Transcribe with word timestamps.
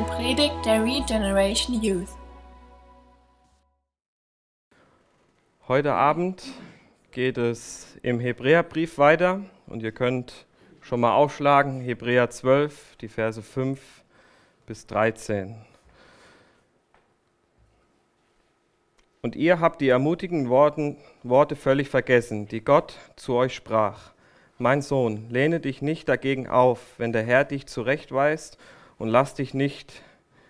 eine 0.00 0.08
Predigt 0.08 0.64
der 0.64 0.82
Regeneration 0.82 1.82
Youth. 1.82 2.08
Heute 5.68 5.92
Abend 5.92 6.42
geht 7.10 7.36
es 7.36 7.98
im 8.02 8.18
Hebräerbrief 8.18 8.96
weiter 8.96 9.42
und 9.66 9.82
ihr 9.82 9.92
könnt 9.92 10.46
schon 10.80 11.00
mal 11.00 11.12
aufschlagen, 11.12 11.80
Hebräer 11.80 12.30
12, 12.30 12.96
die 12.96 13.08
Verse 13.08 13.42
5 13.42 13.78
bis 14.66 14.86
13. 14.86 15.56
Und 19.22 19.36
ihr 19.36 19.60
habt 19.60 19.82
die 19.82 19.88
ermutigenden 19.90 20.48
Worten, 20.48 20.96
Worte 21.22 21.56
völlig 21.56 21.90
vergessen, 21.90 22.48
die 22.48 22.64
Gott 22.64 22.96
zu 23.16 23.34
euch 23.34 23.54
sprach. 23.54 24.12
Mein 24.56 24.80
Sohn, 24.80 25.28
lehne 25.28 25.60
dich 25.60 25.82
nicht 25.82 26.08
dagegen 26.08 26.48
auf, 26.48 26.94
wenn 26.96 27.12
der 27.12 27.22
Herr 27.22 27.44
dich 27.44 27.66
zurechtweist 27.66 28.56
und 29.00 29.08
lass 29.08 29.32
dich 29.32 29.54
nicht, 29.54 30.02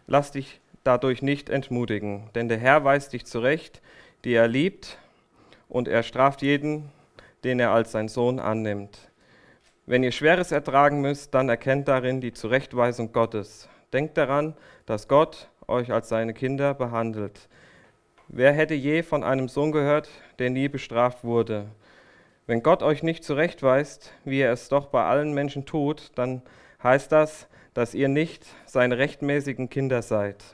lass 0.09 0.33
dich 0.33 0.61
dadurch 0.83 1.23
nicht 1.23 1.49
entmutigen, 1.49 2.31
denn 2.35 2.49
der 2.49 2.59
Herr 2.59 2.85
weist 2.85 3.13
dich 3.13 3.25
zurecht, 3.25 3.81
die 4.25 4.35
er 4.35 4.49
liebt, 4.49 4.99
und 5.69 5.87
er 5.87 6.03
straft 6.03 6.43
jeden, 6.43 6.91
den 7.45 7.61
er 7.61 7.71
als 7.71 7.93
sein 7.93 8.09
Sohn 8.09 8.41
annimmt. 8.41 8.99
Wenn 9.87 10.03
ihr 10.03 10.11
Schweres 10.11 10.51
ertragen 10.51 11.01
müsst, 11.01 11.33
dann 11.33 11.49
erkennt 11.49 11.87
darin 11.87 12.21
die 12.21 12.33
Zurechtweisung 12.33 13.13
Gottes. 13.13 13.69
Denkt 13.93 14.19
daran, 14.19 14.55
dass 14.85 15.07
Gott 15.07 15.49
euch 15.69 15.93
als 15.93 16.09
seine 16.09 16.35
Kinder 16.35 16.75
behandelt. 16.75 17.49
Wer 18.27 18.53
hätte 18.53 18.75
je 18.75 19.05
von 19.05 19.23
einem 19.23 19.47
Sohn 19.47 19.71
gehört, 19.71 20.09
der 20.41 20.51
nie 20.51 20.69
bestraft 20.69 21.23
wurde? 21.23 21.67
Wenn 22.49 22.65
Gott 22.65 22.83
euch 22.83 23.05
nicht 23.05 23.23
zurechtweist, 23.23 24.13
wie 24.25 24.41
er 24.41 24.53
es 24.53 24.69
doch 24.69 24.87
bei 24.87 25.05
allen 25.05 25.35
Menschen 25.35 25.67
tut, 25.67 26.11
dann 26.17 26.43
heißt 26.83 27.13
das, 27.13 27.47
dass 27.75 27.95
ihr 27.95 28.09
nicht 28.09 28.47
seine 28.67 28.99
rechtmäßigen 28.99 29.69
Kinder 29.69 30.03
seid. 30.03 30.45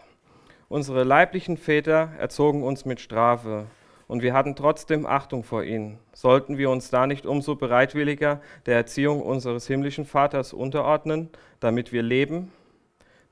Unsere 0.68 1.04
leiblichen 1.04 1.56
Väter 1.56 2.10
erzogen 2.18 2.62
uns 2.62 2.84
mit 2.84 3.00
Strafe 3.00 3.66
und 4.08 4.22
wir 4.22 4.34
hatten 4.34 4.56
trotzdem 4.56 5.06
Achtung 5.06 5.44
vor 5.44 5.62
ihnen. 5.64 5.98
Sollten 6.12 6.58
wir 6.58 6.70
uns 6.70 6.90
da 6.90 7.06
nicht 7.06 7.24
umso 7.24 7.54
bereitwilliger 7.54 8.40
der 8.66 8.76
Erziehung 8.76 9.22
unseres 9.22 9.66
himmlischen 9.66 10.04
Vaters 10.04 10.52
unterordnen, 10.52 11.30
damit 11.60 11.92
wir 11.92 12.02
leben? 12.02 12.52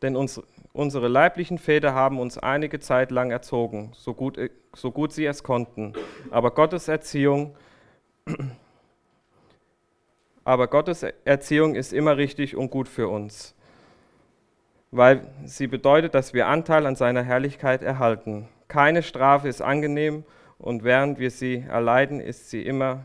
Denn 0.03 0.17
uns, 0.17 0.41
unsere 0.73 1.09
leiblichen 1.09 1.59
Väter 1.59 1.95
haben 1.95 2.19
uns 2.21 2.39
einige 2.39 2.81
Zeit 2.81 3.11
lang 3.11 3.31
erzogen, 3.31 3.93
so 3.95 4.15
gut, 4.15 4.39
so 4.75 4.91
gut 4.91 5.13
sie 5.13 5.27
es 5.27 5.43
konnten. 5.43 5.93
Aber 6.31 6.53
Gottes 6.53 6.89
Erziehung 6.89 7.57
aber 10.45 10.69
Gottes 10.69 11.03
Erziehung 11.25 11.75
ist 11.75 11.93
immer 11.93 12.17
richtig 12.17 12.57
und 12.57 12.71
gut 12.71 12.89
für 12.89 13.09
uns 13.09 13.54
weil 14.97 15.23
sie 15.45 15.67
bedeutet, 15.67 16.15
dass 16.15 16.35
wir 16.35 16.47
Anteil 16.47 16.87
an 16.87 16.95
seiner 16.95 17.23
Herrlichkeit 17.23 17.83
erhalten. 17.83 18.49
Keine 18.69 19.03
Strafe 19.03 19.49
ist 19.49 19.61
angenehm 19.61 20.25
und 20.59 20.85
während 20.85 21.19
wir 21.19 21.33
sie 21.33 21.65
erleiden, 21.69 22.21
ist 22.21 22.51
sie 22.51 22.63
immer 22.63 23.05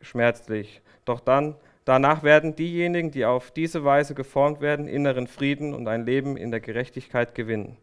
schmerzlich. 0.00 0.80
Doch 1.04 1.18
dann, 1.18 1.56
danach 1.84 2.22
werden 2.22 2.54
diejenigen, 2.54 3.10
die 3.10 3.24
auf 3.24 3.50
diese 3.50 3.84
Weise 3.84 4.14
geformt 4.14 4.60
werden, 4.60 4.86
inneren 4.86 5.26
Frieden 5.26 5.74
und 5.74 5.88
ein 5.88 6.06
Leben 6.06 6.36
in 6.36 6.52
der 6.52 6.60
Gerechtigkeit 6.60 7.34
gewinnen. 7.34 7.76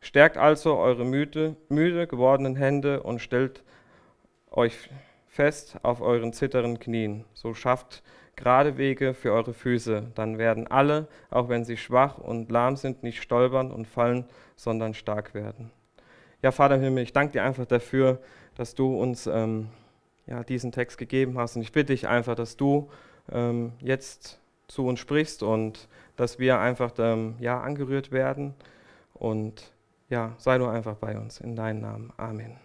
Stärkt 0.00 0.36
also 0.36 0.78
eure 0.78 1.04
müde, 1.04 1.56
müde 1.68 2.06
gewordenen 2.06 2.54
Hände 2.54 3.02
und 3.02 3.18
stellt 3.18 3.64
euch 4.52 4.88
fest 5.26 5.78
auf 5.82 6.00
euren 6.00 6.32
zitternden 6.32 6.78
Knien. 6.78 7.24
So 7.34 7.54
schafft 7.54 8.04
gerade 8.40 8.76
Wege 8.76 9.14
für 9.14 9.32
eure 9.32 9.52
Füße. 9.52 10.08
Dann 10.14 10.38
werden 10.38 10.66
alle, 10.66 11.06
auch 11.30 11.48
wenn 11.48 11.64
sie 11.64 11.76
schwach 11.76 12.18
und 12.18 12.50
lahm 12.50 12.76
sind, 12.76 13.02
nicht 13.02 13.22
stolpern 13.22 13.70
und 13.70 13.86
fallen, 13.86 14.24
sondern 14.56 14.94
stark 14.94 15.34
werden. 15.34 15.70
Ja, 16.42 16.50
Vater 16.50 16.76
im 16.76 16.80
Himmel, 16.80 17.04
ich 17.04 17.12
danke 17.12 17.32
dir 17.32 17.44
einfach 17.44 17.66
dafür, 17.66 18.18
dass 18.56 18.74
du 18.74 18.98
uns 18.98 19.26
ähm, 19.26 19.68
ja, 20.26 20.42
diesen 20.42 20.72
Text 20.72 20.96
gegeben 20.96 21.38
hast. 21.38 21.56
Und 21.56 21.62
ich 21.62 21.72
bitte 21.72 21.92
dich 21.92 22.08
einfach, 22.08 22.34
dass 22.34 22.56
du 22.56 22.90
ähm, 23.30 23.72
jetzt 23.80 24.40
zu 24.68 24.86
uns 24.86 25.00
sprichst 25.00 25.42
und 25.42 25.88
dass 26.16 26.38
wir 26.38 26.58
einfach 26.58 26.92
ähm, 26.98 27.34
ja, 27.40 27.60
angerührt 27.60 28.10
werden. 28.10 28.54
Und 29.14 29.72
ja, 30.08 30.34
sei 30.38 30.56
du 30.58 30.66
einfach 30.66 30.96
bei 30.96 31.18
uns. 31.18 31.40
In 31.40 31.56
deinem 31.56 31.80
Namen. 31.80 32.12
Amen. 32.16 32.56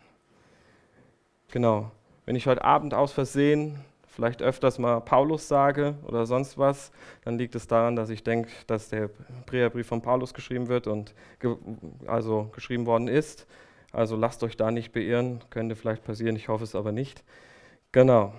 Genau. 1.52 1.92
Wenn 2.26 2.36
ich 2.36 2.48
heute 2.48 2.64
Abend 2.64 2.94
aus 2.94 3.12
Versehen 3.12 3.80
vielleicht 4.16 4.42
öfters 4.42 4.80
mal 4.80 5.02
Paulus 5.02 5.48
sage 5.48 5.96
oder 6.08 6.26
sonst 6.26 6.58
was, 6.58 6.92
dann 7.24 7.38
liegt 7.38 7.54
es 7.56 7.68
daran, 7.68 7.96
dass 7.96 8.10
ich 8.10 8.24
denke, 8.24 8.50
dass 8.68 8.90
der 8.90 9.10
Brief 9.46 9.88
von 9.88 10.02
Paulus 10.02 10.34
geschrieben 10.34 10.68
wird 10.68 10.88
und 10.88 11.14
ge 11.40 11.56
also 12.08 12.50
geschrieben 12.54 12.86
worden 12.86 13.08
ist. 13.08 13.46
Also 13.92 14.16
lasst 14.16 14.44
euch 14.44 14.58
da 14.58 14.72
nicht 14.72 14.94
beirren, 14.94 15.42
könnte 15.50 15.76
vielleicht 15.76 16.04
passieren, 16.04 16.36
ich 16.36 16.48
hoffe 16.48 16.64
es 16.64 16.76
aber 16.76 16.92
nicht. 16.92 17.24
Genau. 17.92 18.34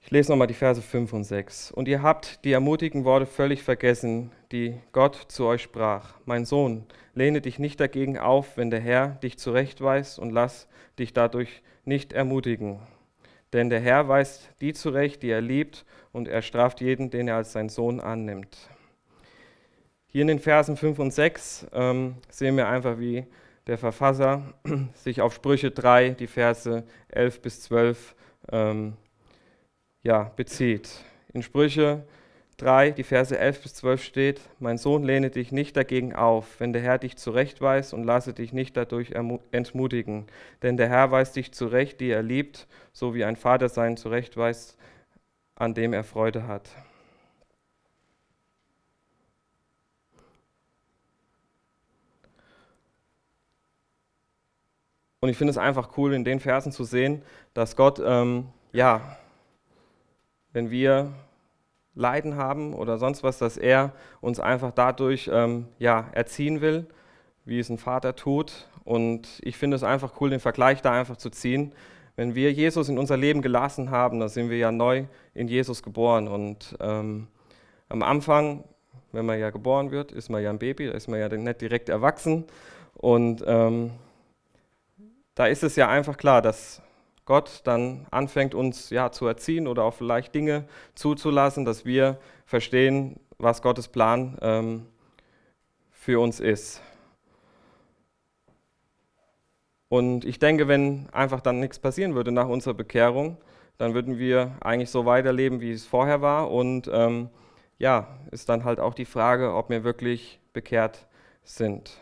Ich 0.00 0.10
lese 0.10 0.32
nochmal 0.32 0.46
die 0.46 0.54
Verse 0.54 0.80
5 0.80 1.12
und 1.12 1.24
6. 1.24 1.72
Und 1.72 1.88
ihr 1.88 2.02
habt 2.02 2.44
die 2.44 2.52
ermutigen 2.52 3.04
Worte 3.04 3.26
völlig 3.26 3.62
vergessen, 3.62 4.30
die 4.52 4.74
Gott 4.92 5.26
zu 5.28 5.44
euch 5.44 5.62
sprach. 5.62 6.14
Mein 6.24 6.46
Sohn, 6.46 6.86
lehne 7.14 7.42
dich 7.42 7.58
nicht 7.58 7.80
dagegen 7.80 8.18
auf, 8.18 8.56
wenn 8.56 8.70
der 8.70 8.80
Herr 8.80 9.08
dich 9.22 9.38
zurechtweist 9.38 10.18
und 10.18 10.30
lass 10.30 10.68
dich 10.98 11.12
dadurch 11.12 11.62
nicht 11.84 12.14
ermutigen. 12.14 12.78
Denn 13.52 13.70
der 13.70 13.80
Herr 13.80 14.08
weist 14.08 14.50
die 14.60 14.72
zurecht, 14.72 15.22
die 15.22 15.30
er 15.30 15.40
liebt, 15.40 15.84
und 16.12 16.28
er 16.28 16.42
straft 16.42 16.80
jeden, 16.80 17.10
den 17.10 17.28
er 17.28 17.36
als 17.36 17.52
sein 17.52 17.68
Sohn 17.68 18.00
annimmt. 18.00 18.68
Hier 20.06 20.22
in 20.22 20.28
den 20.28 20.38
Versen 20.38 20.76
5 20.76 20.98
und 20.98 21.12
6 21.12 21.66
ähm, 21.72 22.16
sehen 22.30 22.56
wir 22.56 22.68
einfach, 22.68 22.98
wie 22.98 23.26
der 23.66 23.78
Verfasser 23.78 24.54
sich 24.94 25.20
auf 25.20 25.34
Sprüche 25.34 25.70
3, 25.70 26.10
die 26.10 26.26
Verse 26.26 26.84
11 27.08 27.42
bis 27.42 27.60
12, 27.62 28.14
ähm, 28.50 28.96
ja, 30.02 30.32
bezieht. 30.34 30.88
In 31.34 31.42
Sprüche 31.42 32.04
3, 32.58 32.90
die 32.90 33.04
Verse 33.04 33.36
11 33.38 33.62
bis 33.62 33.74
12 33.74 34.02
steht, 34.02 34.40
Mein 34.58 34.78
Sohn, 34.78 35.04
lehne 35.04 35.30
dich 35.30 35.52
nicht 35.52 35.76
dagegen 35.76 36.14
auf, 36.14 36.58
wenn 36.58 36.72
der 36.72 36.82
Herr 36.82 36.98
dich 36.98 37.16
zurechtweist 37.16 37.94
und 37.94 38.02
lasse 38.02 38.34
dich 38.34 38.52
nicht 38.52 38.76
dadurch 38.76 39.12
entmutigen. 39.52 40.26
Denn 40.62 40.76
der 40.76 40.88
Herr 40.88 41.12
weist 41.12 41.36
dich 41.36 41.52
zurecht, 41.52 42.00
die 42.00 42.10
er 42.10 42.22
liebt, 42.22 42.66
so 42.92 43.14
wie 43.14 43.24
ein 43.24 43.36
Vater 43.36 43.68
seinen 43.68 43.96
zurechtweist, 43.96 44.76
an 45.54 45.74
dem 45.74 45.92
er 45.92 46.02
Freude 46.02 46.48
hat. 46.48 46.68
Und 55.20 55.28
ich 55.28 55.36
finde 55.36 55.52
es 55.52 55.58
einfach 55.58 55.96
cool, 55.96 56.12
in 56.12 56.24
den 56.24 56.40
Versen 56.40 56.72
zu 56.72 56.82
sehen, 56.82 57.22
dass 57.54 57.76
Gott, 57.76 58.00
ähm, 58.04 58.48
ja, 58.72 59.16
wenn 60.52 60.70
wir 60.70 61.12
Leiden 61.98 62.36
haben 62.36 62.74
oder 62.74 62.96
sonst 62.96 63.22
was, 63.24 63.38
dass 63.38 63.56
er 63.56 63.92
uns 64.20 64.38
einfach 64.38 64.70
dadurch 64.70 65.28
ähm, 65.32 65.66
ja, 65.78 66.06
erziehen 66.12 66.60
will, 66.60 66.86
wie 67.44 67.58
es 67.58 67.68
ein 67.68 67.78
Vater 67.78 68.14
tut. 68.14 68.68
Und 68.84 69.40
ich 69.42 69.56
finde 69.58 69.76
es 69.76 69.82
einfach 69.82 70.20
cool, 70.20 70.30
den 70.30 70.40
Vergleich 70.40 70.80
da 70.80 70.92
einfach 70.92 71.16
zu 71.16 71.28
ziehen. 71.28 71.74
Wenn 72.14 72.34
wir 72.34 72.52
Jesus 72.52 72.88
in 72.88 72.98
unser 72.98 73.16
Leben 73.16 73.42
gelassen 73.42 73.90
haben, 73.90 74.20
dann 74.20 74.28
sind 74.28 74.48
wir 74.48 74.58
ja 74.58 74.70
neu 74.70 75.04
in 75.34 75.48
Jesus 75.48 75.82
geboren. 75.82 76.28
Und 76.28 76.76
ähm, 76.80 77.26
am 77.88 78.02
Anfang, 78.02 78.64
wenn 79.12 79.26
man 79.26 79.38
ja 79.40 79.50
geboren 79.50 79.90
wird, 79.90 80.12
ist 80.12 80.30
man 80.30 80.42
ja 80.42 80.50
ein 80.50 80.58
Baby, 80.58 80.86
da 80.86 80.92
ist 80.92 81.08
man 81.08 81.18
ja 81.18 81.28
nicht 81.28 81.60
direkt 81.60 81.88
erwachsen. 81.88 82.44
Und 82.94 83.42
ähm, 83.46 83.90
da 85.34 85.46
ist 85.46 85.64
es 85.64 85.74
ja 85.76 85.88
einfach 85.88 86.16
klar, 86.16 86.42
dass 86.42 86.80
Gott 87.28 87.60
dann 87.64 88.06
anfängt, 88.10 88.54
uns 88.54 88.88
ja 88.88 89.12
zu 89.12 89.26
erziehen 89.26 89.68
oder 89.68 89.84
auch 89.84 89.92
vielleicht 89.92 90.34
Dinge 90.34 90.64
zuzulassen, 90.94 91.66
dass 91.66 91.84
wir 91.84 92.16
verstehen, 92.46 93.20
was 93.36 93.60
Gottes 93.60 93.88
Plan 93.88 94.38
ähm, 94.40 94.86
für 95.90 96.20
uns 96.20 96.40
ist. 96.40 96.80
Und 99.90 100.24
ich 100.24 100.38
denke, 100.38 100.68
wenn 100.68 101.10
einfach 101.12 101.42
dann 101.42 101.60
nichts 101.60 101.78
passieren 101.78 102.14
würde 102.14 102.32
nach 102.32 102.48
unserer 102.48 102.72
Bekehrung, 102.72 103.36
dann 103.76 103.92
würden 103.92 104.18
wir 104.18 104.56
eigentlich 104.60 104.90
so 104.90 105.04
weiterleben, 105.04 105.60
wie 105.60 105.72
es 105.72 105.84
vorher 105.84 106.22
war. 106.22 106.50
Und 106.50 106.90
ähm, 106.90 107.28
ja, 107.78 108.08
ist 108.30 108.48
dann 108.48 108.64
halt 108.64 108.80
auch 108.80 108.94
die 108.94 109.04
Frage, 109.04 109.52
ob 109.52 109.68
wir 109.68 109.84
wirklich 109.84 110.40
bekehrt 110.54 111.06
sind. 111.44 111.98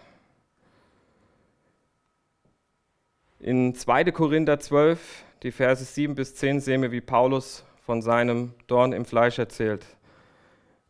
In 3.47 3.77
2. 3.77 4.11
Korinther 4.11 4.59
12, 4.59 5.23
die 5.45 5.53
Verse 5.53 5.85
7 5.85 6.17
bis 6.17 6.35
10, 6.35 6.59
sehen 6.59 6.83
wir, 6.83 6.91
wie 6.91 7.01
Paulus 7.01 7.65
von 7.79 8.03
seinem 8.03 8.55
Dorn 8.67 8.93
im 8.93 9.05
Fleisch 9.05 9.39
erzählt. 9.39 9.87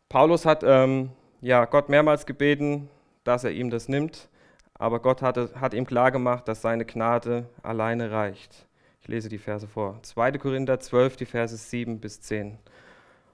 Paulus 0.09 0.43
hat 0.43 0.63
ähm, 0.65 1.11
ja, 1.39 1.65
Gott 1.65 1.87
mehrmals 1.87 2.25
gebeten, 2.25 2.89
dass 3.23 3.43
er 3.43 3.51
ihm 3.51 3.69
das 3.69 3.89
nimmt, 3.89 4.27
aber 4.73 4.99
Gott 5.01 5.21
hatte, 5.21 5.51
hat 5.61 5.75
ihm 5.75 5.85
klargemacht, 5.85 6.47
dass 6.47 6.63
seine 6.63 6.85
Gnade 6.85 7.47
alleine 7.61 8.09
reicht. 8.09 8.65
Ich 9.01 9.07
lese 9.07 9.29
die 9.29 9.37
Verse 9.37 9.67
vor. 9.67 9.99
2. 10.01 10.31
Korinther 10.39 10.79
12, 10.79 11.15
die 11.15 11.25
Verse 11.25 11.55
7 11.55 11.99
bis 11.99 12.21
10. 12.21 12.57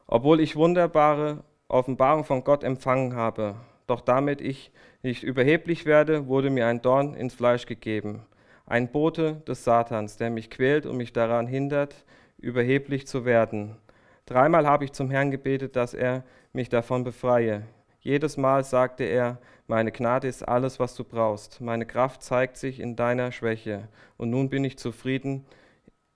Obwohl 0.06 0.42
ich 0.42 0.58
wunderbare 0.58 1.46
Offenbarung 1.69 2.26
von 2.26 2.44
Gott 2.44 2.66
empfangen 2.66 3.16
habe, 3.16 3.56
Doch 3.88 4.02
damit 4.02 4.42
ich 4.42 4.72
nicht 5.02 5.24
überheblich 5.24 5.86
werde, 5.86 6.28
wurde 6.28 6.50
mir 6.50 6.68
ein 6.68 6.81
Dorn 6.81 7.14
ins 7.14 7.34
Fleisch 7.34 7.66
gegeben, 7.66 8.26
ein 8.65 8.92
Bote 8.92 9.42
des 9.48 9.63
Satans, 9.63 10.18
der 10.18 10.30
mich 10.30 10.50
quält 10.50 10.86
und 10.86 10.98
mich 10.98 11.13
daran 11.13 11.48
hindert, 11.48 12.06
überheblich 12.38 13.07
zu 13.07 13.25
werden. 13.25 13.77
Dreimal 14.25 14.68
habe 14.68 14.86
ich 14.86 14.94
zum 14.94 15.12
Herrn 15.12 15.31
gebetet, 15.31 15.75
dass 15.75 15.94
er 15.94 16.24
mich 16.54 16.69
davon 16.69 17.04
befreie. 17.04 17.63
Jedes 18.00 18.38
Mal 18.38 18.63
sagte 18.63 19.04
er, 19.04 19.38
meine 19.68 19.92
Gnade 19.92 20.27
ist 20.27 20.44
alles, 20.44 20.80
was 20.80 20.94
du 20.95 21.04
brauchst. 21.04 21.62
Meine 21.62 21.86
Kraft 21.86 22.21
zeigt 22.21 22.57
sich 22.57 22.80
in 22.80 22.95
deiner 22.95 23.31
Schwäche. 23.31 23.88
Und 24.18 24.30
nun 24.30 24.50
bin 24.50 24.66
ich 24.66 24.77
zufrieden 24.77 25.45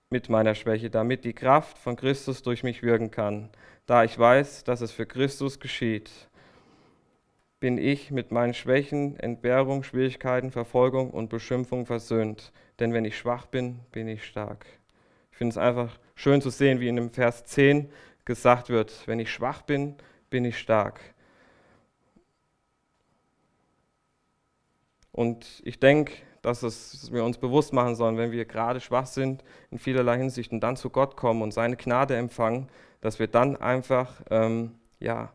mit 0.09 0.29
meiner 0.29 0.55
Schwäche, 0.55 0.89
damit 0.89 1.23
die 1.23 1.33
Kraft 1.33 1.77
von 1.77 1.95
Christus 1.95 2.43
durch 2.43 2.63
mich 2.63 2.83
wirken 2.83 3.09
kann. 3.09 3.49
Da 3.85 4.03
ich 4.03 4.17
weiß, 4.17 4.65
dass 4.65 4.81
es 4.81 4.91
für 4.91 5.05
Christus 5.05 5.59
geschieht, 5.59 6.11
bin 7.59 7.77
ich 7.77 8.11
mit 8.11 8.31
meinen 8.31 8.53
Schwächen, 8.53 9.19
Entbehrung, 9.19 9.83
Schwierigkeiten, 9.83 10.51
Verfolgung 10.51 11.09
und 11.09 11.29
Beschimpfung 11.29 11.85
versöhnt. 11.85 12.51
Denn 12.79 12.93
wenn 12.93 13.05
ich 13.05 13.17
schwach 13.17 13.47
bin, 13.47 13.79
bin 13.91 14.07
ich 14.07 14.25
stark. 14.25 14.65
Ich 15.31 15.37
finde 15.37 15.51
es 15.51 15.57
einfach 15.57 15.97
schön 16.15 16.41
zu 16.41 16.49
sehen, 16.49 16.79
wie 16.79 16.87
in 16.87 16.95
dem 16.95 17.11
Vers 17.11 17.45
10 17.45 17.89
gesagt 18.25 18.69
wird, 18.69 19.07
wenn 19.07 19.19
ich 19.19 19.31
schwach 19.31 19.61
bin, 19.63 19.95
bin 20.29 20.45
ich 20.45 20.57
stark. 20.59 20.99
Und 25.11 25.61
ich 25.65 25.79
denke, 25.79 26.13
dass 26.43 26.61
es, 26.61 27.11
wir 27.11 27.23
uns 27.23 27.39
bewusst 27.39 27.73
machen 27.73 27.95
sollen, 27.95 28.17
wenn 28.17 28.31
wir 28.31 28.45
gerade 28.45 28.79
schwach 28.79 29.07
sind 29.07 29.43
in 29.71 29.79
vielerlei 29.79 30.17
Hinsicht 30.17 30.51
und 30.51 30.59
dann 30.59 30.77
zu 30.77 30.91
Gott 30.91 31.17
kommen 31.17 31.41
und 31.41 31.51
seine 31.51 31.75
Gnade 31.75 32.15
empfangen, 32.15 32.69
dass 33.01 33.17
wir 33.17 33.27
dann 33.27 33.57
einfach 33.57 34.21
ähm, 34.29 34.75
ja, 34.99 35.33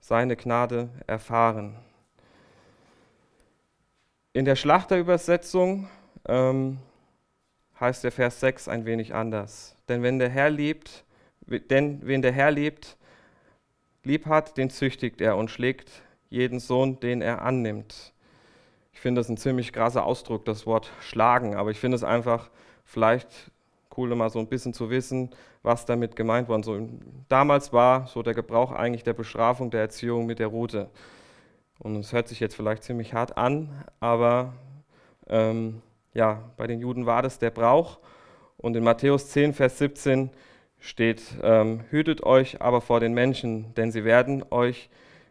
seine 0.00 0.36
Gnade 0.36 0.88
erfahren. 1.06 1.76
In 4.32 4.44
der 4.44 4.56
Schlachterübersetzung 4.56 5.88
ähm, 6.26 6.78
heißt 7.80 8.04
der 8.04 8.12
Vers 8.12 8.40
6 8.40 8.68
ein 8.68 8.84
wenig 8.84 9.14
anders. 9.14 9.76
Denn 9.88 10.02
wenn 10.02 10.18
der 10.18 10.28
Herr 10.28 10.50
liebt, 10.50 11.04
denn 11.46 12.06
wen 12.06 12.22
der 12.22 12.32
Herr 12.32 12.50
liebt, 12.50 12.96
lieb 14.04 14.26
hat, 14.26 14.56
den 14.56 14.70
züchtigt 14.70 15.20
er 15.20 15.36
und 15.36 15.50
schlägt 15.50 16.02
jeden 16.28 16.60
Sohn, 16.60 17.00
den 17.00 17.22
er 17.22 17.42
annimmt. 17.42 18.12
Ich 18.92 19.00
finde 19.00 19.20
das 19.20 19.28
ein 19.28 19.36
ziemlich 19.36 19.72
krasser 19.72 20.04
Ausdruck, 20.04 20.44
das 20.44 20.66
Wort 20.66 20.90
schlagen, 21.00 21.54
aber 21.54 21.70
ich 21.70 21.78
finde 21.78 21.96
es 21.96 22.04
einfach 22.04 22.50
vielleicht 22.84 23.50
cool, 23.98 24.14
mal 24.14 24.30
so 24.30 24.38
ein 24.38 24.46
bisschen 24.46 24.72
zu 24.72 24.88
wissen, 24.88 25.30
was 25.62 25.84
damit 25.84 26.16
gemeint 26.16 26.48
war. 26.48 26.62
So, 26.62 26.88
damals 27.28 27.72
war 27.72 28.06
so 28.06 28.22
der 28.22 28.34
Gebrauch 28.34 28.72
eigentlich 28.72 29.02
der 29.02 29.12
Bestrafung, 29.12 29.70
der 29.70 29.80
Erziehung 29.80 30.24
mit 30.24 30.38
der 30.38 30.46
Rute. 30.46 30.88
Und 31.80 31.96
es 31.96 32.12
hört 32.12 32.28
sich 32.28 32.40
jetzt 32.40 32.54
vielleicht 32.54 32.84
ziemlich 32.84 33.12
hart 33.12 33.36
an, 33.36 33.84
aber 34.00 34.54
ähm, 35.28 35.82
ja, 36.14 36.42
bei 36.56 36.66
den 36.66 36.80
Juden 36.80 37.06
war 37.06 37.22
das 37.22 37.38
der 37.38 37.50
Brauch. 37.50 37.98
Und 38.56 38.76
in 38.76 38.84
Matthäus 38.84 39.28
10, 39.30 39.52
Vers 39.52 39.78
17 39.78 40.30
steht, 40.80 41.22
ähm, 41.42 41.84
hütet 41.90 42.22
euch 42.22 42.60
aber 42.60 42.80
vor 42.80 43.00
den 43.00 43.14
Menschen, 43.14 43.74
denn 43.74 43.92
sie 43.92 44.04
werden 44.04 44.44
euch 44.50 44.90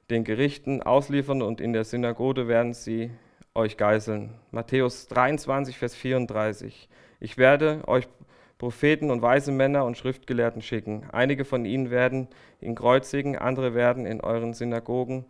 den 0.09 0.23
Gerichten 0.23 0.81
ausliefern 0.81 1.41
und 1.41 1.59
in 1.59 1.73
der 1.73 1.83
Synagoge 1.83 2.47
werden 2.47 2.73
sie 2.73 3.11
euch 3.53 3.75
geißeln. 3.75 4.33
Matthäus 4.51 5.07
23, 5.07 5.77
Vers 5.77 5.95
34. 5.95 6.87
Ich 7.19 7.37
werde 7.37 7.81
euch 7.87 8.07
Propheten 8.57 9.11
und 9.11 9.21
weise 9.21 9.51
Männer 9.51 9.85
und 9.85 9.97
Schriftgelehrten 9.97 10.61
schicken. 10.61 11.03
Einige 11.11 11.45
von 11.45 11.65
ihnen 11.65 11.91
werden 11.91 12.27
ihn 12.59 12.75
kreuzigen, 12.75 13.37
andere 13.37 13.73
werden 13.73 14.05
in 14.05 14.21
euren 14.21 14.53
Synagogen 14.53 15.25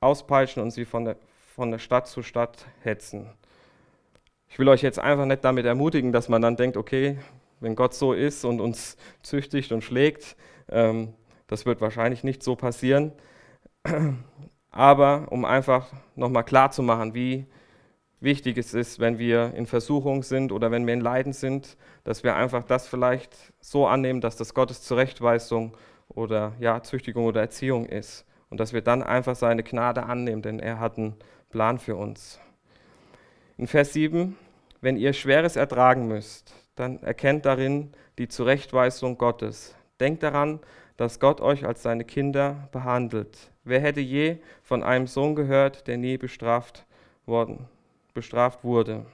auspeitschen 0.00 0.62
und 0.62 0.70
sie 0.70 0.84
von 0.84 1.04
der, 1.04 1.16
von 1.54 1.70
der 1.70 1.78
Stadt 1.78 2.06
zu 2.06 2.22
Stadt 2.22 2.66
hetzen. 2.80 3.30
Ich 4.48 4.58
will 4.58 4.68
euch 4.68 4.82
jetzt 4.82 4.98
einfach 4.98 5.26
nicht 5.26 5.44
damit 5.44 5.66
ermutigen, 5.66 6.12
dass 6.12 6.28
man 6.28 6.40
dann 6.40 6.56
denkt, 6.56 6.76
okay, 6.76 7.18
wenn 7.60 7.76
Gott 7.76 7.92
so 7.92 8.12
ist 8.12 8.44
und 8.44 8.60
uns 8.60 8.96
züchtigt 9.22 9.72
und 9.72 9.82
schlägt, 9.82 10.36
ähm, 10.70 11.14
das 11.48 11.66
wird 11.66 11.80
wahrscheinlich 11.80 12.24
nicht 12.24 12.42
so 12.42 12.56
passieren 12.56 13.12
aber 14.70 15.26
um 15.30 15.44
einfach 15.44 15.92
nochmal 16.14 16.44
klar 16.44 16.70
zu 16.70 16.82
machen, 16.82 17.14
wie 17.14 17.46
wichtig 18.20 18.58
es 18.58 18.74
ist, 18.74 18.98
wenn 18.98 19.18
wir 19.18 19.54
in 19.54 19.66
Versuchung 19.66 20.22
sind 20.22 20.52
oder 20.52 20.70
wenn 20.70 20.86
wir 20.86 20.94
in 20.94 21.00
Leiden 21.00 21.32
sind, 21.32 21.76
dass 22.04 22.24
wir 22.24 22.36
einfach 22.36 22.64
das 22.64 22.88
vielleicht 22.88 23.34
so 23.60 23.86
annehmen, 23.86 24.20
dass 24.20 24.36
das 24.36 24.54
Gottes 24.54 24.82
Zurechtweisung 24.82 25.76
oder 26.08 26.54
ja, 26.58 26.82
Züchtigung 26.82 27.26
oder 27.26 27.40
Erziehung 27.40 27.86
ist 27.86 28.24
und 28.50 28.58
dass 28.60 28.72
wir 28.72 28.82
dann 28.82 29.02
einfach 29.02 29.36
seine 29.36 29.62
Gnade 29.62 30.04
annehmen, 30.04 30.42
denn 30.42 30.58
er 30.58 30.80
hat 30.80 30.98
einen 30.98 31.16
Plan 31.50 31.78
für 31.78 31.96
uns. 31.96 32.40
In 33.56 33.66
Vers 33.66 33.92
7, 33.92 34.36
wenn 34.80 34.96
ihr 34.96 35.12
Schweres 35.12 35.56
ertragen 35.56 36.08
müsst, 36.08 36.54
dann 36.76 37.02
erkennt 37.02 37.44
darin 37.44 37.92
die 38.18 38.28
Zurechtweisung 38.28 39.18
Gottes. 39.18 39.74
Denkt 40.00 40.22
daran, 40.22 40.60
dass 40.96 41.20
Gott 41.20 41.40
euch 41.40 41.66
als 41.66 41.82
seine 41.82 42.04
Kinder 42.04 42.68
behandelt. 42.72 43.50
Wer 43.64 43.80
hätte 43.80 44.00
je 44.00 44.38
von 44.62 44.82
einem 44.82 45.06
Sohn 45.06 45.34
gehört, 45.34 45.86
der 45.86 45.96
nie 45.96 46.18
bestraft, 46.18 46.86
worden, 47.26 47.68
bestraft 48.18 48.64
wurde? 48.64 49.06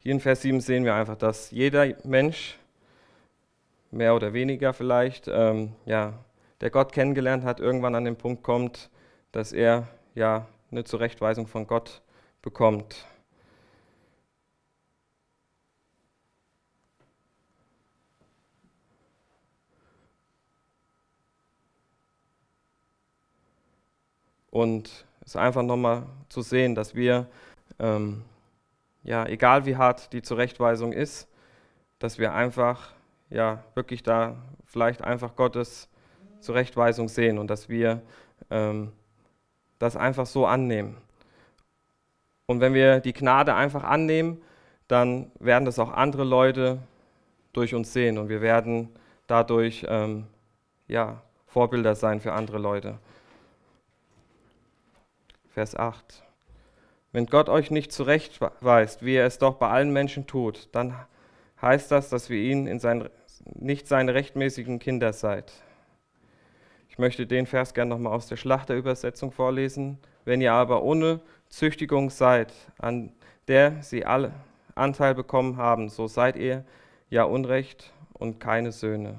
Hier 0.00 0.10
in 0.10 0.18
Vers 0.18 0.42
7 0.42 0.60
sehen 0.60 0.84
wir 0.84 0.96
einfach, 0.96 1.16
dass 1.16 1.52
jeder 1.52 1.94
Mensch, 2.02 2.58
mehr 3.92 4.16
oder 4.16 4.32
weniger 4.32 4.72
vielleicht, 4.72 5.28
ähm, 5.28 5.74
ja, 5.84 6.14
der 6.60 6.70
Gott 6.70 6.92
kennengelernt 6.92 7.44
hat, 7.44 7.60
irgendwann 7.60 7.94
an 7.94 8.04
den 8.04 8.16
Punkt 8.16 8.42
kommt, 8.42 8.90
dass 9.30 9.52
er 9.52 9.86
ja 10.16 10.48
eine 10.72 10.82
Zurechtweisung 10.82 11.46
von 11.46 11.68
Gott 11.68 12.02
bekommt. 12.42 13.06
Und 24.56 25.04
es 25.20 25.32
ist 25.32 25.36
einfach 25.36 25.62
nochmal 25.62 26.04
zu 26.30 26.40
sehen, 26.40 26.74
dass 26.74 26.94
wir, 26.94 27.26
ähm, 27.78 28.24
ja, 29.02 29.26
egal 29.26 29.66
wie 29.66 29.76
hart 29.76 30.14
die 30.14 30.22
Zurechtweisung 30.22 30.94
ist, 30.94 31.28
dass 31.98 32.18
wir 32.18 32.32
einfach, 32.32 32.94
ja, 33.28 33.62
wirklich 33.74 34.02
da 34.02 34.36
vielleicht 34.64 35.02
einfach 35.02 35.36
Gottes 35.36 35.90
Zurechtweisung 36.40 37.10
sehen 37.10 37.36
und 37.36 37.48
dass 37.48 37.68
wir 37.68 38.00
ähm, 38.50 38.92
das 39.78 39.94
einfach 39.94 40.24
so 40.24 40.46
annehmen. 40.46 40.96
Und 42.46 42.60
wenn 42.60 42.72
wir 42.72 43.00
die 43.00 43.12
Gnade 43.12 43.54
einfach 43.54 43.84
annehmen, 43.84 44.40
dann 44.88 45.30
werden 45.38 45.66
das 45.66 45.78
auch 45.78 45.92
andere 45.92 46.24
Leute 46.24 46.78
durch 47.52 47.74
uns 47.74 47.92
sehen 47.92 48.16
und 48.16 48.30
wir 48.30 48.40
werden 48.40 48.88
dadurch 49.26 49.84
ähm, 49.86 50.26
ja, 50.88 51.20
Vorbilder 51.46 51.94
sein 51.94 52.22
für 52.22 52.32
andere 52.32 52.56
Leute. 52.56 52.98
Vers 55.56 55.74
8. 55.74 56.22
Wenn 57.12 57.24
Gott 57.24 57.48
euch 57.48 57.70
nicht 57.70 57.90
zurechtweist, 57.90 59.02
wie 59.02 59.14
er 59.14 59.24
es 59.24 59.38
doch 59.38 59.54
bei 59.54 59.70
allen 59.70 59.90
Menschen 59.90 60.26
tut, 60.26 60.68
dann 60.72 60.94
heißt 61.62 61.90
das, 61.90 62.10
dass 62.10 62.28
wir 62.28 62.36
ihn 62.36 62.66
in 62.66 62.78
sein, 62.78 63.08
nicht 63.54 63.88
seine 63.88 64.12
rechtmäßigen 64.12 64.80
Kinder 64.80 65.14
seid. 65.14 65.50
Ich 66.90 66.98
möchte 66.98 67.26
den 67.26 67.46
Vers 67.46 67.72
gerne 67.72 67.88
nochmal 67.88 68.12
aus 68.12 68.26
der 68.26 68.36
Schlachterübersetzung 68.36 69.32
vorlesen. 69.32 69.96
Wenn 70.26 70.42
ihr 70.42 70.52
aber 70.52 70.82
ohne 70.82 71.20
Züchtigung 71.48 72.10
seid, 72.10 72.52
an 72.76 73.14
der 73.48 73.82
sie 73.82 74.04
alle 74.04 74.32
Anteil 74.74 75.14
bekommen 75.14 75.56
haben, 75.56 75.88
so 75.88 76.06
seid 76.06 76.36
ihr 76.36 76.66
ja 77.08 77.24
Unrecht 77.24 77.94
und 78.12 78.40
keine 78.40 78.72
Söhne. 78.72 79.18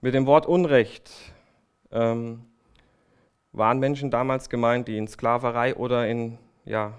Mit 0.00 0.14
dem 0.14 0.26
Wort 0.26 0.46
Unrecht 0.46 1.12
ähm, 1.92 2.44
waren 3.56 3.78
Menschen 3.78 4.10
damals 4.10 4.50
gemeint, 4.50 4.86
die 4.86 4.98
in 4.98 5.08
Sklaverei 5.08 5.74
oder 5.74 6.06
in, 6.06 6.38
ja, 6.66 6.92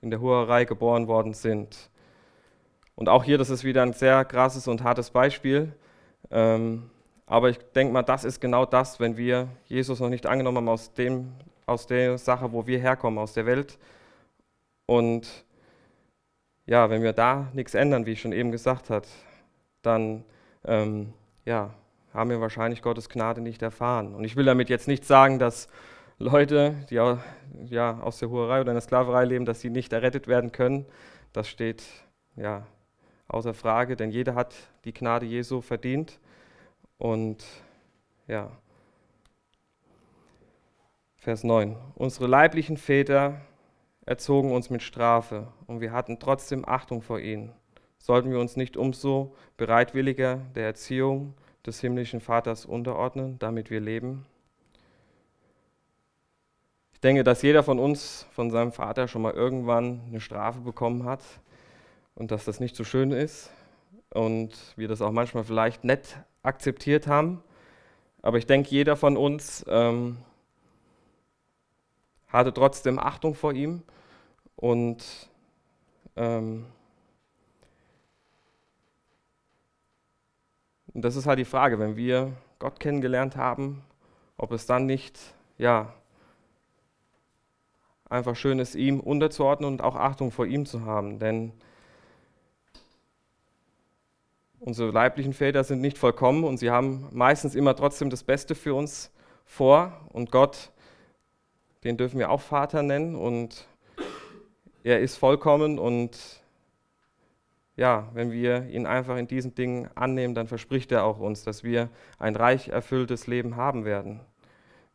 in 0.00 0.10
der 0.10 0.20
Hurerei 0.20 0.64
geboren 0.64 1.06
worden 1.06 1.32
sind. 1.32 1.90
Und 2.96 3.08
auch 3.08 3.24
hier, 3.24 3.38
das 3.38 3.50
ist 3.50 3.62
wieder 3.62 3.82
ein 3.82 3.92
sehr 3.92 4.24
krasses 4.24 4.66
und 4.66 4.82
hartes 4.82 5.10
Beispiel. 5.10 5.72
Ähm, 6.30 6.90
aber 7.26 7.50
ich 7.50 7.58
denke 7.74 7.92
mal, 7.92 8.02
das 8.02 8.24
ist 8.24 8.40
genau 8.40 8.66
das, 8.66 8.98
wenn 8.98 9.16
wir 9.16 9.48
Jesus 9.66 10.00
noch 10.00 10.08
nicht 10.08 10.26
angenommen 10.26 10.58
haben 10.58 10.68
aus, 10.68 10.92
dem, 10.92 11.32
aus 11.66 11.86
der 11.86 12.18
Sache, 12.18 12.52
wo 12.52 12.66
wir 12.66 12.80
herkommen, 12.80 13.18
aus 13.18 13.32
der 13.32 13.46
Welt. 13.46 13.78
Und 14.86 15.44
ja, 16.66 16.90
wenn 16.90 17.02
wir 17.02 17.12
da 17.12 17.48
nichts 17.52 17.74
ändern, 17.74 18.06
wie 18.06 18.12
ich 18.12 18.20
schon 18.20 18.32
eben 18.32 18.50
gesagt 18.50 18.90
habe, 18.90 19.06
dann 19.82 20.24
ähm, 20.64 21.12
ja, 21.44 21.70
haben 22.12 22.30
wir 22.30 22.40
wahrscheinlich 22.40 22.82
Gottes 22.82 23.08
Gnade 23.08 23.40
nicht 23.40 23.62
erfahren. 23.62 24.14
Und 24.14 24.24
ich 24.24 24.34
will 24.34 24.44
damit 24.44 24.68
jetzt 24.68 24.88
nicht 24.88 25.04
sagen, 25.04 25.38
dass 25.38 25.68
Leute, 26.22 26.76
die 26.88 26.94
ja, 26.94 28.00
aus 28.00 28.20
der 28.20 28.30
Hurerei 28.30 28.60
oder 28.60 28.70
in 28.70 28.76
der 28.76 28.80
Sklaverei 28.80 29.24
leben, 29.24 29.44
dass 29.44 29.60
sie 29.60 29.70
nicht 29.70 29.92
errettet 29.92 30.28
werden 30.28 30.52
können. 30.52 30.86
Das 31.32 31.48
steht 31.48 31.82
ja 32.36 32.64
außer 33.26 33.54
Frage, 33.54 33.96
denn 33.96 34.12
jeder 34.12 34.36
hat 34.36 34.54
die 34.84 34.94
Gnade 34.94 35.26
Jesu 35.26 35.60
verdient. 35.60 36.20
Und 36.96 37.44
ja, 38.28 38.52
Vers 41.16 41.42
9. 41.42 41.76
Unsere 41.96 42.28
leiblichen 42.28 42.76
Väter 42.76 43.40
erzogen 44.06 44.52
uns 44.52 44.70
mit 44.70 44.82
Strafe 44.82 45.48
und 45.66 45.80
wir 45.80 45.90
hatten 45.90 46.20
trotzdem 46.20 46.64
Achtung 46.64 47.02
vor 47.02 47.18
ihnen. 47.18 47.52
Sollten 47.98 48.30
wir 48.30 48.38
uns 48.38 48.56
nicht 48.56 48.76
umso 48.76 49.34
bereitwilliger 49.56 50.36
der 50.54 50.66
Erziehung 50.66 51.34
des 51.66 51.80
himmlischen 51.80 52.20
Vaters 52.20 52.64
unterordnen, 52.64 53.40
damit 53.40 53.70
wir 53.70 53.80
leben? 53.80 54.24
Denke, 57.02 57.24
dass 57.24 57.42
jeder 57.42 57.64
von 57.64 57.80
uns 57.80 58.26
von 58.32 58.50
seinem 58.50 58.70
Vater 58.70 59.08
schon 59.08 59.22
mal 59.22 59.32
irgendwann 59.32 60.02
eine 60.06 60.20
Strafe 60.20 60.60
bekommen 60.60 61.04
hat 61.04 61.20
und 62.14 62.30
dass 62.30 62.44
das 62.44 62.60
nicht 62.60 62.76
so 62.76 62.84
schön 62.84 63.10
ist 63.10 63.50
und 64.10 64.50
wir 64.76 64.86
das 64.86 65.02
auch 65.02 65.10
manchmal 65.10 65.42
vielleicht 65.42 65.82
nett 65.82 66.16
akzeptiert 66.44 67.08
haben. 67.08 67.42
Aber 68.22 68.38
ich 68.38 68.46
denke, 68.46 68.70
jeder 68.70 68.94
von 68.94 69.16
uns 69.16 69.64
ähm, 69.68 70.18
hatte 72.28 72.54
trotzdem 72.54 73.00
Achtung 73.00 73.34
vor 73.34 73.52
ihm 73.52 73.82
und 74.54 75.28
ähm, 76.14 76.66
das 80.94 81.16
ist 81.16 81.26
halt 81.26 81.40
die 81.40 81.44
Frage, 81.44 81.80
wenn 81.80 81.96
wir 81.96 82.32
Gott 82.60 82.78
kennengelernt 82.78 83.34
haben, 83.34 83.82
ob 84.36 84.52
es 84.52 84.66
dann 84.66 84.86
nicht, 84.86 85.18
ja, 85.58 85.92
einfach 88.12 88.36
schön 88.36 88.58
ist, 88.58 88.74
ihm 88.74 89.00
unterzuordnen 89.00 89.68
und 89.68 89.82
auch 89.82 89.96
Achtung 89.96 90.30
vor 90.30 90.46
ihm 90.46 90.66
zu 90.66 90.84
haben. 90.84 91.18
Denn 91.18 91.52
unsere 94.60 94.90
leiblichen 94.90 95.32
Väter 95.32 95.64
sind 95.64 95.80
nicht 95.80 95.98
vollkommen 95.98 96.44
und 96.44 96.58
sie 96.58 96.70
haben 96.70 97.08
meistens 97.12 97.54
immer 97.54 97.74
trotzdem 97.74 98.10
das 98.10 98.22
Beste 98.22 98.54
für 98.54 98.74
uns 98.74 99.10
vor. 99.44 99.92
Und 100.12 100.30
Gott, 100.30 100.70
den 101.84 101.96
dürfen 101.96 102.18
wir 102.18 102.30
auch 102.30 102.40
Vater 102.40 102.82
nennen 102.82 103.16
und 103.16 103.66
er 104.84 105.00
ist 105.00 105.16
vollkommen 105.16 105.78
und 105.78 106.42
ja, 107.76 108.10
wenn 108.12 108.30
wir 108.30 108.68
ihn 108.68 108.86
einfach 108.86 109.16
in 109.16 109.26
diesen 109.26 109.54
Dingen 109.54 109.88
annehmen, 109.94 110.34
dann 110.34 110.46
verspricht 110.46 110.92
er 110.92 111.04
auch 111.04 111.18
uns, 111.18 111.42
dass 111.42 111.64
wir 111.64 111.88
ein 112.18 112.36
reich 112.36 112.68
erfülltes 112.68 113.26
Leben 113.26 113.56
haben 113.56 113.84
werden. 113.84 114.20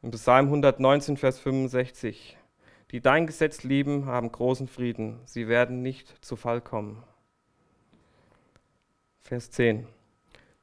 Im 0.03 0.11
Psalm 0.11 0.45
119, 0.45 1.17
Vers 1.17 1.39
65. 1.39 2.37
Die 2.91 3.01
dein 3.01 3.27
Gesetz 3.27 3.63
lieben, 3.63 4.05
haben 4.05 4.31
großen 4.31 4.67
Frieden. 4.67 5.19
Sie 5.25 5.47
werden 5.47 5.81
nicht 5.81 6.23
zu 6.23 6.35
Fall 6.35 6.61
kommen. 6.61 7.03
Vers 9.21 9.51
10. 9.51 9.85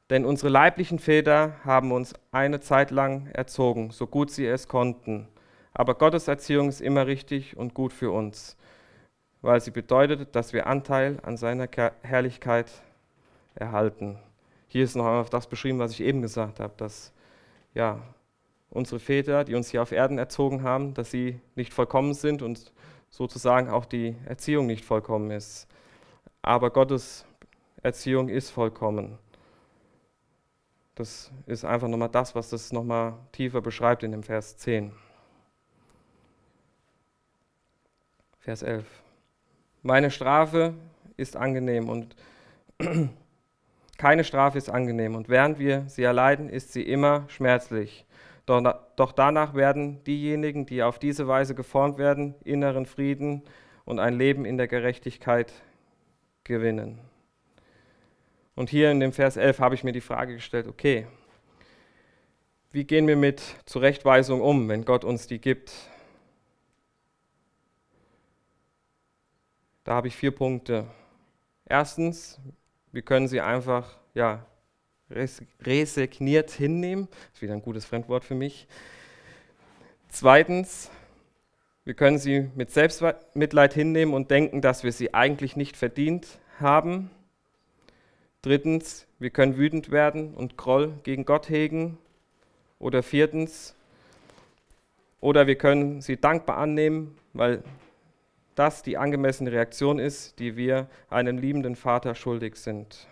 Denn 0.09 0.25
unsere 0.25 0.49
leiblichen 0.49 0.99
Väter 0.99 1.53
haben 1.63 1.91
uns 1.91 2.13
eine 2.31 2.59
Zeit 2.59 2.91
lang 2.91 3.27
erzogen, 3.27 3.91
so 3.91 4.07
gut 4.07 4.31
sie 4.31 4.45
es 4.45 4.67
konnten. 4.67 5.27
Aber 5.73 5.95
Gottes 5.95 6.27
Erziehung 6.27 6.69
ist 6.69 6.81
immer 6.81 7.05
richtig 7.05 7.57
und 7.57 7.73
gut 7.73 7.93
für 7.93 8.11
uns, 8.11 8.55
weil 9.41 9.61
sie 9.61 9.71
bedeutet, 9.71 10.35
dass 10.35 10.53
wir 10.53 10.67
Anteil 10.67 11.19
an 11.23 11.37
seiner 11.37 11.67
Herrlichkeit 12.01 12.71
erhalten. 13.55 14.17
Hier 14.67 14.83
ist 14.83 14.95
noch 14.95 15.05
einmal 15.05 15.25
das 15.25 15.47
beschrieben, 15.47 15.79
was 15.79 15.91
ich 15.91 16.01
eben 16.01 16.21
gesagt 16.21 16.59
habe, 16.59 16.73
dass 16.77 17.13
ja, 17.73 18.01
unsere 18.75 18.99
Väter, 18.99 19.45
die 19.45 19.55
uns 19.55 19.69
hier 19.69 19.81
auf 19.81 19.91
Erden 19.91 20.17
erzogen 20.17 20.61
haben, 20.61 20.93
dass 20.93 21.09
sie 21.09 21.39
nicht 21.55 21.73
vollkommen 21.73 22.13
sind 22.13 22.41
und 22.41 22.73
sozusagen 23.09 23.69
auch 23.69 23.85
die 23.85 24.15
Erziehung 24.25 24.65
nicht 24.65 24.83
vollkommen 24.83 25.31
ist. 25.31 25.67
Aber 26.41 26.69
Gottes 26.69 27.25
Erziehung 27.81 28.27
ist 28.27 28.49
vollkommen. 28.49 29.17
Das 30.95 31.31
ist 31.45 31.65
einfach 31.65 31.87
nochmal 31.87 32.09
das, 32.09 32.35
was 32.35 32.49
das 32.49 32.71
nochmal 32.73 33.13
tiefer 33.31 33.61
beschreibt 33.61 34.03
in 34.03 34.11
dem 34.11 34.23
Vers 34.23 34.57
10. 34.57 34.91
Vers 38.39 38.61
11. 38.61 38.85
Meine 39.81 40.11
Strafe 40.11 40.73
ist 41.17 41.35
angenehm 41.35 41.89
und 41.89 42.15
keine 43.97 44.23
Strafe 44.23 44.57
ist 44.57 44.69
angenehm 44.69 45.15
und 45.15 45.29
während 45.29 45.59
wir 45.59 45.85
sie 45.87 46.03
erleiden, 46.03 46.49
ist 46.49 46.73
sie 46.73 46.83
immer 46.83 47.23
schmerzlich. 47.29 48.05
Doch 48.45 49.11
danach 49.11 49.55
werden 49.55 50.03
diejenigen, 50.03 50.65
die 50.65 50.83
auf 50.83 50.99
diese 50.99 51.27
Weise 51.27 51.55
geformt 51.55 51.97
werden, 51.97 52.35
inneren 52.43 52.85
Frieden 52.85 53.43
und 53.85 53.99
ein 53.99 54.17
Leben 54.17 54.45
in 54.45 54.57
der 54.57 54.67
Gerechtigkeit 54.67 55.51
gewinnen. 56.43 56.99
Und 58.55 58.69
hier 58.69 58.91
in 58.91 58.99
dem 58.99 59.13
Vers 59.13 59.35
11 59.35 59.59
habe 59.59 59.75
ich 59.75 59.83
mir 59.83 59.91
die 59.91 60.01
Frage 60.01 60.35
gestellt, 60.35 60.67
okay, 60.67 61.07
wie 62.71 62.83
gehen 62.83 63.07
wir 63.07 63.15
mit 63.15 63.41
Zurechtweisung 63.65 64.41
um, 64.41 64.67
wenn 64.69 64.85
Gott 64.85 65.03
uns 65.03 65.27
die 65.27 65.39
gibt? 65.39 65.71
Da 69.83 69.93
habe 69.93 70.07
ich 70.07 70.15
vier 70.15 70.31
Punkte. 70.31 70.85
Erstens, 71.65 72.39
wir 72.91 73.01
können 73.01 73.27
sie 73.27 73.41
einfach 73.41 73.97
ja, 74.13 74.45
resigniert 75.09 76.51
hinnehmen. 76.51 77.07
Das 77.09 77.35
ist 77.35 77.41
wieder 77.41 77.53
ein 77.53 77.61
gutes 77.61 77.85
Fremdwort 77.85 78.23
für 78.23 78.35
mich. 78.35 78.67
Zweitens, 80.09 80.89
wir 81.83 81.93
können 81.93 82.17
sie 82.17 82.49
mit 82.55 82.71
Selbstmitleid 82.71 83.73
hinnehmen 83.73 84.13
und 84.13 84.31
denken, 84.31 84.61
dass 84.61 84.83
wir 84.83 84.91
sie 84.91 85.13
eigentlich 85.13 85.55
nicht 85.55 85.77
verdient 85.77 86.39
haben. 86.59 87.11
Drittens, 88.41 89.07
wir 89.19 89.29
können 89.29 89.57
wütend 89.57 89.91
werden 89.91 90.33
und 90.33 90.57
Groll 90.57 90.93
gegen 91.03 91.25
Gott 91.25 91.49
hegen. 91.49 91.97
Oder 92.79 93.03
viertens, 93.03 93.75
oder 95.21 95.47
wir 95.47 95.55
können 95.55 96.01
sie 96.01 96.17
dankbar 96.17 96.57
annehmen, 96.57 97.17
weil 97.33 97.63
das 98.53 98.83
die 98.83 98.97
angemessene 98.97 99.51
Reaktion 99.51 99.97
ist, 99.97 100.39
die 100.39 100.55
wir 100.55 100.87
einem 101.09 101.37
liebenden 101.37 101.75
Vater 101.75 102.15
schuldig 102.15 102.55
sind. 102.57 103.07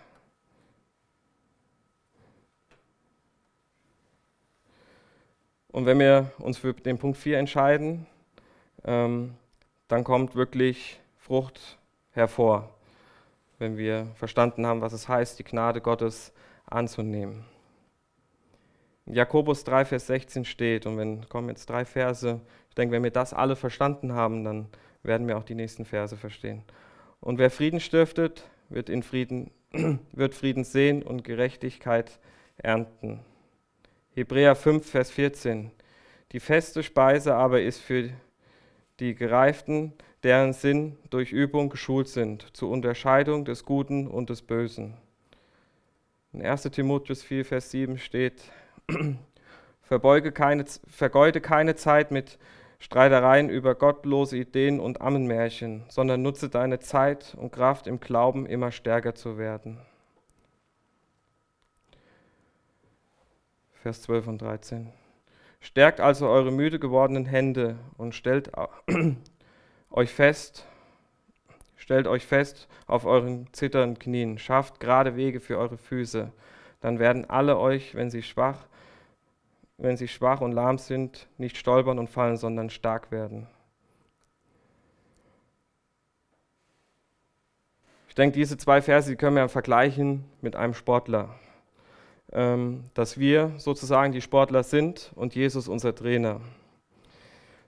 Und 5.74 5.86
wenn 5.86 5.98
wir 5.98 6.30
uns 6.38 6.58
für 6.58 6.72
den 6.72 6.98
Punkt 6.98 7.18
4 7.18 7.36
entscheiden, 7.36 8.06
ähm, 8.84 9.34
dann 9.88 10.04
kommt 10.04 10.36
wirklich 10.36 11.00
Frucht 11.16 11.80
hervor, 12.12 12.72
wenn 13.58 13.76
wir 13.76 14.06
verstanden 14.14 14.68
haben, 14.68 14.82
was 14.82 14.92
es 14.92 15.08
heißt, 15.08 15.36
die 15.36 15.42
Gnade 15.42 15.80
Gottes 15.80 16.32
anzunehmen. 16.66 17.44
In 19.06 19.14
Jakobus 19.14 19.64
3, 19.64 19.84
Vers 19.84 20.06
16 20.06 20.44
steht, 20.44 20.86
und 20.86 20.96
wenn 20.96 21.28
kommen 21.28 21.48
jetzt 21.48 21.68
drei 21.68 21.84
Verse, 21.84 22.40
ich 22.68 22.76
denke, 22.76 22.94
wenn 22.94 23.02
wir 23.02 23.10
das 23.10 23.34
alle 23.34 23.56
verstanden 23.56 24.12
haben, 24.12 24.44
dann 24.44 24.68
werden 25.02 25.26
wir 25.26 25.36
auch 25.36 25.42
die 25.42 25.56
nächsten 25.56 25.84
Verse 25.84 26.16
verstehen. 26.16 26.62
Und 27.20 27.38
wer 27.38 27.50
Frieden 27.50 27.80
stiftet, 27.80 28.48
wird, 28.68 28.88
in 28.88 29.02
Frieden, 29.02 29.50
wird 30.12 30.36
Frieden 30.36 30.62
sehen 30.62 31.02
und 31.02 31.24
Gerechtigkeit 31.24 32.20
ernten. 32.58 33.24
Hebräer 34.16 34.54
5, 34.54 34.88
Vers 34.88 35.10
14. 35.10 35.72
Die 36.30 36.38
feste 36.38 36.84
Speise 36.84 37.34
aber 37.34 37.62
ist 37.62 37.80
für 37.80 38.10
die 39.00 39.16
Gereiften, 39.16 39.92
deren 40.22 40.52
Sinn 40.52 40.96
durch 41.10 41.32
Übung 41.32 41.68
geschult 41.68 42.06
sind, 42.06 42.56
zur 42.56 42.70
Unterscheidung 42.70 43.44
des 43.44 43.64
Guten 43.64 44.06
und 44.06 44.30
des 44.30 44.42
Bösen. 44.42 44.94
In 46.32 46.46
1 46.46 46.62
Timotheus 46.62 47.24
4, 47.24 47.44
Vers 47.44 47.72
7 47.72 47.98
steht, 47.98 48.40
Verbeuge 49.82 50.30
keine, 50.30 50.64
vergeude 50.86 51.40
keine 51.40 51.74
Zeit 51.74 52.12
mit 52.12 52.38
Streitereien 52.78 53.50
über 53.50 53.74
gottlose 53.74 54.36
Ideen 54.36 54.78
und 54.78 55.00
Ammenmärchen, 55.00 55.86
sondern 55.88 56.22
nutze 56.22 56.48
deine 56.48 56.78
Zeit 56.78 57.34
und 57.36 57.50
Kraft 57.50 57.88
im 57.88 57.98
Glauben 57.98 58.46
immer 58.46 58.70
stärker 58.70 59.16
zu 59.16 59.38
werden. 59.38 59.80
Vers 63.84 64.00
12 64.00 64.28
und 64.28 64.40
13. 64.40 64.90
Stärkt 65.60 66.00
also 66.00 66.26
eure 66.26 66.50
müde 66.50 66.78
gewordenen 66.78 67.26
Hände 67.26 67.76
und 67.98 68.14
stellt 68.14 68.50
euch 69.90 70.10
fest, 70.10 70.64
stellt 71.76 72.06
euch 72.06 72.24
fest 72.24 72.66
auf 72.86 73.04
euren 73.04 73.46
zitternden 73.52 73.98
Knien, 73.98 74.38
schafft 74.38 74.80
gerade 74.80 75.16
Wege 75.16 75.38
für 75.38 75.58
eure 75.58 75.76
Füße, 75.76 76.32
dann 76.80 76.98
werden 76.98 77.28
alle 77.28 77.58
euch, 77.58 77.94
wenn 77.94 78.08
sie 78.08 78.22
schwach, 78.22 78.56
wenn 79.76 79.98
sie 79.98 80.08
schwach 80.08 80.40
und 80.40 80.52
lahm 80.52 80.78
sind, 80.78 81.28
nicht 81.36 81.58
stolpern 81.58 81.98
und 81.98 82.08
fallen, 82.08 82.38
sondern 82.38 82.70
stark 82.70 83.10
werden. 83.10 83.48
Ich 88.08 88.14
denke, 88.14 88.38
diese 88.38 88.56
zwei 88.56 88.80
Verse 88.80 89.10
die 89.10 89.16
können 89.16 89.36
wir 89.36 89.46
vergleichen 89.50 90.24
mit 90.40 90.56
einem 90.56 90.72
Sportler. 90.72 91.34
Ähm, 92.34 92.84
dass 92.94 93.16
wir 93.16 93.52
sozusagen 93.58 94.12
die 94.12 94.20
Sportler 94.20 94.64
sind 94.64 95.12
und 95.14 95.36
Jesus 95.36 95.68
unser 95.68 95.94
Trainer. 95.94 96.40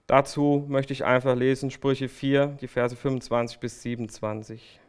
Dazu 0.07 0.65
möchte 0.67 0.93
ich 0.93 1.05
einfach 1.05 1.35
lesen 1.35 1.71
Sprüche 1.71 2.09
4, 2.09 2.57
die 2.61 2.67
Verse 2.67 2.95
25 2.95 3.59
bis 3.59 3.81
27. 3.81 4.79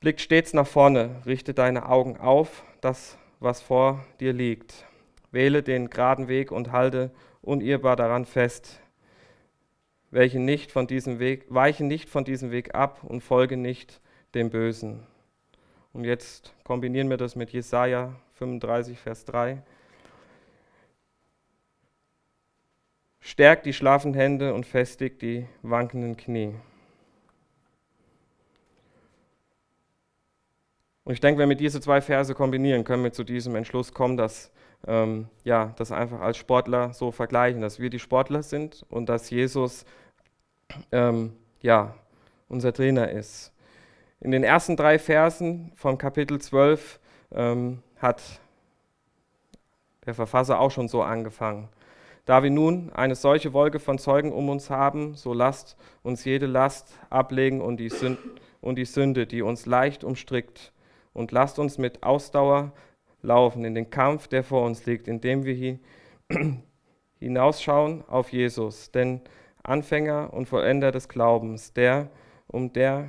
Blick 0.00 0.20
stets 0.20 0.54
nach 0.54 0.66
vorne, 0.66 1.22
richte 1.26 1.54
deine 1.54 1.88
Augen 1.88 2.16
auf 2.16 2.64
das, 2.80 3.18
was 3.38 3.60
vor 3.60 4.04
dir 4.18 4.32
liegt. 4.32 4.86
Wähle 5.30 5.62
den 5.62 5.90
geraden 5.90 6.26
Weg 6.26 6.50
und 6.52 6.72
halte 6.72 7.10
unirrbar 7.42 7.96
daran 7.96 8.24
fest. 8.24 8.80
Welche 10.10 10.40
nicht 10.40 10.72
von 10.72 10.86
diesem 10.86 11.18
Weg, 11.18 11.44
weiche 11.48 11.84
nicht 11.84 12.08
von 12.08 12.24
diesem 12.24 12.50
Weg 12.50 12.74
ab 12.74 13.04
und 13.04 13.20
folge 13.20 13.56
nicht 13.56 14.00
dem 14.34 14.50
Bösen. 14.50 15.06
Und 15.92 16.04
jetzt 16.04 16.54
kombinieren 16.64 17.10
wir 17.10 17.16
das 17.16 17.36
mit 17.36 17.50
Jesaja 17.50 18.14
35, 18.34 18.98
Vers 18.98 19.24
3. 19.24 19.62
Stärkt 23.20 23.66
die 23.66 23.72
schlafen 23.72 24.14
Hände 24.14 24.54
und 24.54 24.66
festigt 24.66 25.20
die 25.22 25.46
wankenden 25.62 26.16
Knie. 26.16 26.54
Und 31.04 31.14
ich 31.14 31.20
denke, 31.20 31.40
wenn 31.40 31.48
wir 31.48 31.56
diese 31.56 31.80
zwei 31.80 32.00
Verse 32.00 32.34
kombinieren, 32.34 32.84
können 32.84 33.02
wir 33.02 33.12
zu 33.12 33.24
diesem 33.24 33.56
Entschluss 33.56 33.92
kommen, 33.92 34.16
dass 34.16 34.52
ähm, 34.86 35.28
ja, 35.44 35.74
das 35.76 35.92
einfach 35.92 36.20
als 36.20 36.36
Sportler 36.36 36.92
so 36.92 37.10
vergleichen, 37.10 37.60
dass 37.60 37.80
wir 37.80 37.90
die 37.90 37.98
Sportler 37.98 38.42
sind 38.42 38.86
und 38.88 39.08
dass 39.08 39.28
Jesus 39.28 39.84
ähm, 40.92 41.32
ja, 41.60 41.94
unser 42.48 42.72
Trainer 42.72 43.10
ist. 43.10 43.52
In 44.22 44.32
den 44.32 44.44
ersten 44.44 44.76
drei 44.76 44.98
Versen 44.98 45.72
vom 45.76 45.96
Kapitel 45.96 46.38
12 46.38 47.00
ähm, 47.32 47.82
hat 47.96 48.22
der 50.04 50.12
Verfasser 50.12 50.60
auch 50.60 50.70
schon 50.70 50.88
so 50.88 51.02
angefangen. 51.02 51.68
Da 52.26 52.42
wir 52.42 52.50
nun 52.50 52.92
eine 52.92 53.14
solche 53.14 53.54
Wolke 53.54 53.80
von 53.80 53.98
Zeugen 53.98 54.30
um 54.30 54.50
uns 54.50 54.68
haben, 54.68 55.14
so 55.14 55.32
lasst 55.32 55.78
uns 56.02 56.24
jede 56.26 56.44
Last 56.44 56.98
ablegen 57.08 57.62
und 57.62 57.78
die, 57.78 57.88
Sünde, 57.88 58.20
und 58.60 58.76
die 58.76 58.84
Sünde, 58.84 59.26
die 59.26 59.40
uns 59.40 59.64
leicht 59.64 60.04
umstrickt, 60.04 60.72
und 61.12 61.32
lasst 61.32 61.58
uns 61.58 61.78
mit 61.78 62.02
Ausdauer 62.02 62.72
laufen 63.22 63.64
in 63.64 63.74
den 63.74 63.90
Kampf, 63.90 64.28
der 64.28 64.44
vor 64.44 64.64
uns 64.64 64.84
liegt, 64.86 65.08
indem 65.08 65.44
wir 65.44 65.78
hinausschauen 67.18 68.04
auf 68.06 68.32
Jesus, 68.32 68.90
den 68.90 69.22
Anfänger 69.62 70.32
und 70.32 70.46
Vollender 70.46 70.92
des 70.92 71.08
Glaubens, 71.08 71.72
der 71.72 72.10
um 72.46 72.72
der 72.72 73.08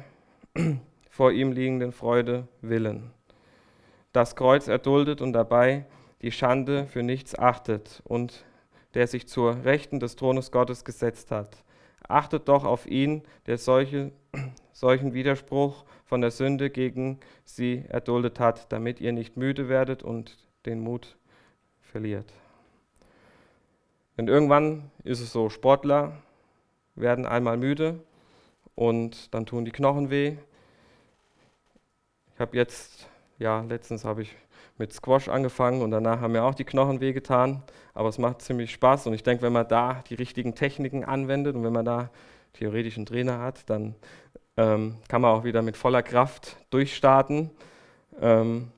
vor 1.21 1.31
ihm 1.31 1.51
liegenden 1.51 1.91
Freude 1.91 2.47
willen. 2.61 3.11
Das 4.11 4.35
Kreuz 4.35 4.67
erduldet 4.67 5.21
und 5.21 5.33
dabei 5.33 5.85
die 6.23 6.31
Schande 6.31 6.87
für 6.87 7.03
nichts 7.03 7.37
achtet 7.37 8.01
und 8.05 8.43
der 8.95 9.05
sich 9.05 9.27
zur 9.27 9.63
Rechten 9.63 9.99
des 9.99 10.15
Thrones 10.15 10.51
Gottes 10.51 10.83
gesetzt 10.83 11.29
hat. 11.29 11.63
Achtet 12.07 12.47
doch 12.47 12.63
auf 12.63 12.87
ihn, 12.87 13.21
der 13.45 13.59
solche, 13.59 14.11
solchen 14.73 15.13
Widerspruch 15.13 15.85
von 16.05 16.21
der 16.21 16.31
Sünde 16.31 16.71
gegen 16.71 17.19
sie 17.45 17.85
erduldet 17.87 18.39
hat, 18.39 18.71
damit 18.71 18.99
ihr 18.99 19.11
nicht 19.11 19.37
müde 19.37 19.69
werdet 19.69 20.01
und 20.01 20.39
den 20.65 20.79
Mut 20.79 21.17
verliert. 21.81 22.33
Denn 24.17 24.27
irgendwann 24.27 24.89
ist 25.03 25.21
es 25.21 25.31
so, 25.31 25.51
Sportler 25.51 26.13
werden 26.95 27.27
einmal 27.27 27.57
müde 27.57 27.99
und 28.73 29.31
dann 29.35 29.45
tun 29.45 29.65
die 29.65 29.71
Knochen 29.71 30.09
weh. 30.09 30.37
Habe 32.41 32.57
jetzt, 32.57 33.07
ja, 33.37 33.61
letztens 33.61 34.03
habe 34.03 34.23
ich 34.23 34.35
mit 34.79 34.91
Squash 34.91 35.29
angefangen 35.29 35.83
und 35.83 35.91
danach 35.91 36.21
haben 36.21 36.31
mir 36.31 36.43
auch 36.43 36.55
die 36.55 36.63
Knochen 36.63 36.99
wehgetan. 36.99 37.61
Aber 37.93 38.09
es 38.09 38.17
macht 38.17 38.41
ziemlich 38.41 38.71
Spaß 38.71 39.05
und 39.05 39.13
ich 39.13 39.21
denke, 39.21 39.43
wenn 39.43 39.53
man 39.53 39.67
da 39.67 40.03
die 40.09 40.15
richtigen 40.15 40.55
Techniken 40.55 41.05
anwendet 41.05 41.55
und 41.55 41.63
wenn 41.63 41.71
man 41.71 41.85
da 41.85 42.09
theoretisch 42.53 42.97
einen 42.97 43.05
Trainer 43.05 43.39
hat, 43.39 43.69
dann 43.69 43.93
ähm, 44.57 44.97
kann 45.07 45.21
man 45.21 45.35
auch 45.35 45.43
wieder 45.43 45.61
mit 45.61 45.77
voller 45.77 46.01
Kraft 46.01 46.57
durchstarten. 46.71 47.51
Ähm, 48.19 48.71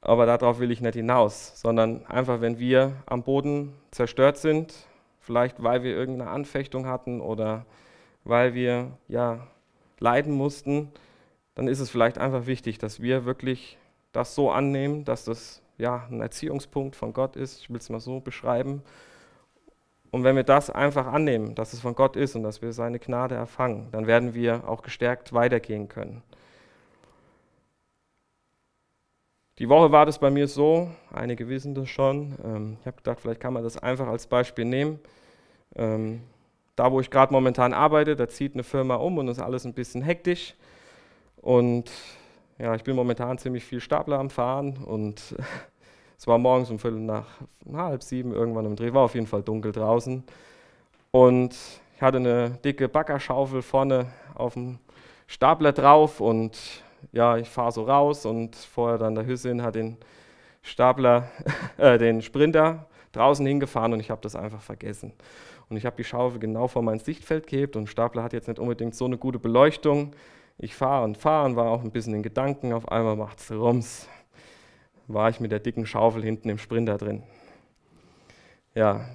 aber 0.00 0.24
darauf 0.26 0.60
will 0.60 0.70
ich 0.70 0.80
nicht 0.80 0.94
hinaus, 0.94 1.60
sondern 1.60 2.06
einfach, 2.06 2.40
wenn 2.40 2.60
wir 2.60 2.92
am 3.06 3.24
Boden 3.24 3.74
zerstört 3.90 4.36
sind, 4.36 4.72
vielleicht 5.18 5.64
weil 5.64 5.82
wir 5.82 5.96
irgendeine 5.96 6.30
Anfechtung 6.30 6.86
hatten 6.86 7.20
oder 7.20 7.66
weil 8.22 8.54
wir 8.54 8.92
ja 9.08 9.48
leiden 9.98 10.32
mussten, 10.32 10.92
dann 11.54 11.68
ist 11.68 11.80
es 11.80 11.90
vielleicht 11.90 12.18
einfach 12.18 12.46
wichtig, 12.46 12.78
dass 12.78 13.00
wir 13.00 13.24
wirklich 13.24 13.78
das 14.12 14.34
so 14.34 14.50
annehmen, 14.50 15.04
dass 15.04 15.24
das 15.24 15.62
ja 15.78 16.06
ein 16.10 16.20
Erziehungspunkt 16.20 16.96
von 16.96 17.12
Gott 17.12 17.36
ist. 17.36 17.60
Ich 17.60 17.70
will 17.70 17.78
es 17.78 17.90
mal 17.90 18.00
so 18.00 18.20
beschreiben. 18.20 18.82
Und 20.10 20.24
wenn 20.24 20.36
wir 20.36 20.44
das 20.44 20.68
einfach 20.68 21.06
annehmen, 21.06 21.54
dass 21.54 21.72
es 21.72 21.80
von 21.80 21.94
Gott 21.94 22.16
ist 22.16 22.36
und 22.36 22.42
dass 22.42 22.60
wir 22.60 22.72
seine 22.72 22.98
Gnade 22.98 23.34
erfangen, 23.34 23.88
dann 23.92 24.06
werden 24.06 24.34
wir 24.34 24.68
auch 24.68 24.82
gestärkt 24.82 25.32
weitergehen 25.32 25.88
können. 25.88 26.22
Die 29.58 29.68
Woche 29.68 29.92
war 29.92 30.06
das 30.06 30.18
bei 30.18 30.30
mir 30.30 30.48
so, 30.48 30.90
einige 31.12 31.48
wissen 31.48 31.74
das 31.74 31.88
schon. 31.88 32.34
Ähm, 32.44 32.76
ich 32.80 32.86
habe 32.86 32.96
gedacht, 32.96 33.20
vielleicht 33.20 33.40
kann 33.40 33.52
man 33.52 33.62
das 33.62 33.78
einfach 33.78 34.06
als 34.06 34.26
Beispiel 34.26 34.64
nehmen. 34.64 34.98
Ähm, 35.76 36.22
da, 36.76 36.90
wo 36.90 37.00
ich 37.00 37.10
gerade 37.10 37.32
momentan 37.32 37.72
arbeite, 37.72 38.16
da 38.16 38.28
zieht 38.28 38.54
eine 38.54 38.64
Firma 38.64 38.96
um 38.96 39.18
und 39.18 39.28
ist 39.28 39.40
alles 39.40 39.64
ein 39.64 39.74
bisschen 39.74 40.02
hektisch. 40.02 40.54
Und 41.42 41.90
ja, 42.58 42.74
ich 42.74 42.84
bin 42.84 42.96
momentan 42.96 43.36
ziemlich 43.36 43.64
viel 43.64 43.80
Stapler 43.80 44.18
am 44.18 44.30
Fahren 44.30 44.78
und 44.78 45.34
es 46.18 46.26
war 46.26 46.38
morgens 46.38 46.70
um 46.70 46.78
Viertel 46.78 47.00
nach 47.00 47.26
halb 47.74 48.02
sieben 48.02 48.32
irgendwann 48.32 48.64
im 48.64 48.76
Dreh, 48.76 48.94
war 48.94 49.02
auf 49.02 49.14
jeden 49.14 49.26
Fall 49.26 49.42
dunkel 49.42 49.72
draußen. 49.72 50.22
Und 51.10 51.54
ich 51.96 52.00
hatte 52.00 52.18
eine 52.18 52.50
dicke 52.64 52.88
Baggerschaufel 52.88 53.60
vorne 53.60 54.06
auf 54.34 54.54
dem 54.54 54.78
Stapler 55.26 55.72
drauf 55.72 56.20
und 56.20 56.56
ja, 57.10 57.36
ich 57.36 57.48
fahre 57.48 57.72
so 57.72 57.82
raus 57.82 58.24
und 58.24 58.54
vorher 58.54 58.98
dann 58.98 59.16
der 59.16 59.26
Hüssin 59.26 59.62
hat 59.62 59.74
den 59.74 59.96
Stapler, 60.62 61.28
äh, 61.76 61.98
den 61.98 62.22
Sprinter 62.22 62.86
draußen 63.10 63.44
hingefahren 63.44 63.92
und 63.92 64.00
ich 64.00 64.10
habe 64.10 64.20
das 64.20 64.36
einfach 64.36 64.62
vergessen. 64.62 65.12
Und 65.68 65.76
ich 65.76 65.86
habe 65.86 65.96
die 65.96 66.04
Schaufel 66.04 66.38
genau 66.38 66.68
vor 66.68 66.82
mein 66.82 67.00
Sichtfeld 67.00 67.48
gehebt 67.48 67.74
und 67.74 67.88
Stapler 67.88 68.22
hat 68.22 68.32
jetzt 68.32 68.46
nicht 68.46 68.60
unbedingt 68.60 68.94
so 68.94 69.06
eine 69.06 69.18
gute 69.18 69.40
Beleuchtung. 69.40 70.14
Ich 70.58 70.74
fahre 70.74 71.04
und 71.04 71.16
fahre 71.18 71.46
und 71.46 71.56
war 71.56 71.70
auch 71.70 71.82
ein 71.82 71.90
bisschen 71.90 72.14
in 72.14 72.22
Gedanken. 72.22 72.72
Auf 72.72 72.88
einmal 72.90 73.16
macht 73.16 73.40
es 73.40 73.50
Rums. 73.50 74.08
War 75.08 75.28
ich 75.28 75.40
mit 75.40 75.50
der 75.50 75.60
dicken 75.60 75.86
Schaufel 75.86 76.22
hinten 76.22 76.48
im 76.48 76.58
Sprinter 76.58 76.98
drin. 76.98 77.22
Ja, 78.74 79.06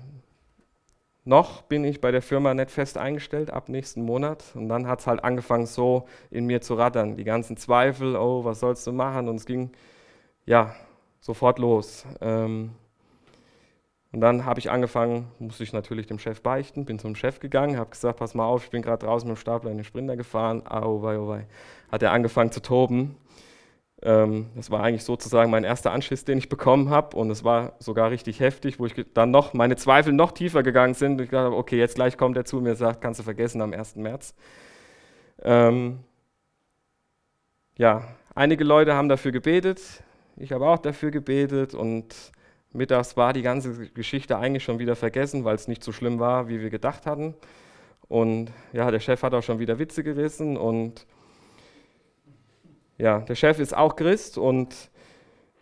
noch 1.27 1.63
bin 1.63 1.83
ich 1.83 1.99
bei 1.99 2.11
der 2.11 2.21
Firma 2.21 2.53
nicht 2.53 2.71
fest 2.71 2.97
eingestellt 2.97 3.51
ab 3.51 3.67
nächsten 3.67 4.01
Monat. 4.01 4.45
Und 4.55 4.69
dann 4.69 4.87
hat 4.87 5.01
es 5.01 5.07
halt 5.07 5.23
angefangen, 5.23 5.65
so 5.65 6.07
in 6.31 6.45
mir 6.45 6.61
zu 6.61 6.75
rattern. 6.75 7.17
Die 7.17 7.25
ganzen 7.25 7.57
Zweifel, 7.57 8.15
oh, 8.15 8.45
was 8.45 8.61
sollst 8.61 8.87
du 8.87 8.93
machen? 8.93 9.27
Und 9.27 9.35
es 9.35 9.45
ging 9.45 9.71
ja 10.45 10.73
sofort 11.19 11.59
los. 11.59 12.05
Ähm, 12.21 12.71
und 14.17 14.21
dann 14.21 14.45
habe 14.45 14.59
ich 14.59 14.71
angefangen, 14.71 15.27
musste 15.37 15.61
ich 15.61 15.73
natürlich 15.73 16.07
dem 16.07 16.17
Chef 16.17 16.41
beichten, 16.41 16.85
bin 16.85 16.97
zum 16.97 17.13
Chef 17.13 17.39
gegangen, 17.39 17.77
habe 17.77 17.91
gesagt, 17.91 18.17
pass 18.17 18.33
mal 18.33 18.47
auf, 18.47 18.63
ich 18.63 18.71
bin 18.71 18.81
gerade 18.81 19.05
draußen 19.05 19.29
mit 19.29 19.37
dem 19.37 19.39
Stapler 19.39 19.69
in 19.69 19.77
den 19.77 19.83
Sprinter 19.83 20.17
gefahren. 20.17 20.65
Au, 20.65 21.03
wei, 21.03 21.19
oh, 21.19 21.27
wei. 21.27 21.45
Hat 21.91 22.01
er 22.01 22.13
angefangen 22.13 22.51
zu 22.51 22.59
toben. 22.59 23.15
Ähm, 24.01 24.47
das 24.55 24.71
war 24.71 24.81
eigentlich 24.81 25.03
sozusagen 25.03 25.51
mein 25.51 25.63
erster 25.63 25.91
Anschiss, 25.91 26.25
den 26.25 26.39
ich 26.39 26.49
bekommen 26.49 26.89
habe. 26.89 27.15
Und 27.15 27.29
es 27.29 27.43
war 27.43 27.73
sogar 27.77 28.09
richtig 28.09 28.39
heftig, 28.39 28.79
wo 28.79 28.87
ich 28.87 28.95
dann 29.13 29.29
noch, 29.29 29.53
meine 29.53 29.75
Zweifel 29.75 30.13
noch 30.13 30.31
tiefer 30.31 30.63
gegangen 30.63 30.95
sind. 30.95 31.19
Und 31.19 31.25
ich 31.25 31.29
dachte, 31.29 31.55
okay, 31.55 31.77
jetzt 31.77 31.93
gleich 31.93 32.17
kommt 32.17 32.37
er 32.37 32.45
zu 32.45 32.59
mir 32.59 32.71
und 32.71 32.77
sagt, 32.77 33.01
kannst 33.01 33.19
du 33.19 33.23
vergessen 33.23 33.61
am 33.61 33.71
1. 33.71 33.97
März. 33.97 34.33
Ähm, 35.43 35.99
ja, 37.77 38.01
einige 38.33 38.63
Leute 38.63 38.95
haben 38.95 39.09
dafür 39.09 39.31
gebetet. 39.31 39.79
Ich 40.37 40.53
habe 40.53 40.67
auch 40.67 40.79
dafür 40.79 41.11
gebetet 41.11 41.75
und 41.75 42.31
Mittags 42.77 43.17
war 43.17 43.33
die 43.33 43.41
ganze 43.41 43.89
Geschichte 43.89 44.37
eigentlich 44.37 44.63
schon 44.63 44.79
wieder 44.79 44.95
vergessen, 44.95 45.43
weil 45.43 45.55
es 45.55 45.67
nicht 45.67 45.83
so 45.83 45.91
schlimm 45.91 46.19
war, 46.19 46.47
wie 46.47 46.61
wir 46.61 46.69
gedacht 46.69 47.05
hatten. 47.05 47.33
Und 48.07 48.51
ja, 48.71 48.89
der 48.89 48.99
Chef 48.99 49.21
hat 49.23 49.33
auch 49.33 49.43
schon 49.43 49.59
wieder 49.59 49.79
Witze 49.79 50.03
gerissen 50.03 50.55
und 50.55 51.05
ja, 52.97 53.19
der 53.19 53.35
Chef 53.35 53.59
ist 53.59 53.75
auch 53.75 53.95
Christ 53.95 54.37
und 54.37 54.89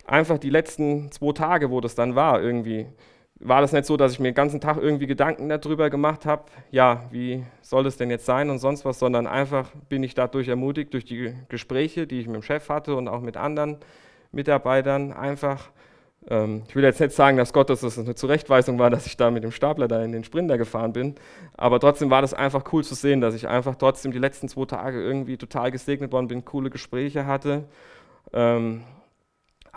einfach 0.04 0.38
die 0.38 0.50
letzten 0.50 1.10
zwei 1.10 1.32
Tage, 1.32 1.70
wo 1.70 1.80
das 1.80 1.94
dann 1.94 2.14
war, 2.14 2.40
irgendwie, 2.40 2.86
war 3.40 3.60
das 3.60 3.72
nicht 3.72 3.84
so, 3.84 3.96
dass 3.96 4.12
ich 4.12 4.20
mir 4.20 4.30
den 4.30 4.34
ganzen 4.34 4.60
Tag 4.60 4.78
irgendwie 4.78 5.06
Gedanken 5.06 5.48
darüber 5.48 5.90
gemacht 5.90 6.24
habe, 6.24 6.44
ja, 6.70 7.04
wie 7.10 7.44
soll 7.60 7.84
das 7.84 7.96
denn 7.96 8.10
jetzt 8.10 8.24
sein 8.24 8.48
und 8.48 8.58
sonst 8.58 8.84
was, 8.84 8.98
sondern 8.98 9.26
einfach 9.26 9.70
bin 9.88 10.02
ich 10.02 10.14
dadurch 10.14 10.48
ermutigt, 10.48 10.94
durch 10.94 11.04
die 11.04 11.34
Gespräche, 11.48 12.06
die 12.06 12.20
ich 12.20 12.26
mit 12.26 12.36
dem 12.36 12.42
Chef 12.42 12.68
hatte 12.68 12.94
und 12.94 13.08
auch 13.08 13.20
mit 13.20 13.36
anderen 13.36 13.78
Mitarbeitern, 14.32 15.12
einfach 15.12 15.70
ähm, 16.28 16.62
ich 16.68 16.74
will 16.74 16.84
jetzt 16.84 17.00
nicht 17.00 17.12
sagen, 17.12 17.36
dass 17.36 17.52
Gott, 17.52 17.70
dass 17.70 17.80
das 17.80 17.98
eine 17.98 18.14
Zurechtweisung 18.14 18.78
war, 18.78 18.90
dass 18.90 19.06
ich 19.06 19.16
da 19.16 19.30
mit 19.30 19.44
dem 19.44 19.52
Stapler 19.52 19.88
da 19.88 20.02
in 20.02 20.12
den 20.12 20.24
Sprinter 20.24 20.58
gefahren 20.58 20.92
bin, 20.92 21.14
aber 21.56 21.80
trotzdem 21.80 22.10
war 22.10 22.22
das 22.22 22.34
einfach 22.34 22.72
cool 22.72 22.84
zu 22.84 22.94
sehen, 22.94 23.20
dass 23.20 23.34
ich 23.34 23.48
einfach 23.48 23.76
trotzdem 23.76 24.12
die 24.12 24.18
letzten 24.18 24.48
zwei 24.48 24.64
Tage 24.64 25.02
irgendwie 25.02 25.36
total 25.36 25.70
gesegnet 25.70 26.12
worden 26.12 26.28
bin, 26.28 26.44
coole 26.44 26.70
Gespräche 26.70 27.26
hatte. 27.26 27.64
Ähm, 28.32 28.82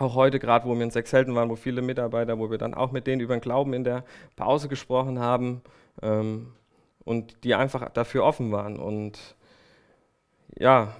auch 0.00 0.14
heute 0.14 0.38
gerade, 0.38 0.66
wo 0.66 0.74
wir 0.74 0.82
in 0.82 0.90
Sechshelden 0.90 1.34
waren, 1.34 1.50
wo 1.50 1.56
viele 1.56 1.82
Mitarbeiter, 1.82 2.38
wo 2.38 2.50
wir 2.50 2.58
dann 2.58 2.74
auch 2.74 2.90
mit 2.90 3.06
denen 3.06 3.20
über 3.20 3.36
den 3.36 3.42
Glauben 3.42 3.74
in 3.74 3.84
der 3.84 4.04
Pause 4.34 4.68
gesprochen 4.68 5.18
haben 5.18 5.60
ähm, 6.02 6.54
und 7.04 7.44
die 7.44 7.54
einfach 7.54 7.88
dafür 7.90 8.24
offen 8.24 8.50
waren. 8.50 8.78
Und 8.78 9.36
ja, 10.58 10.96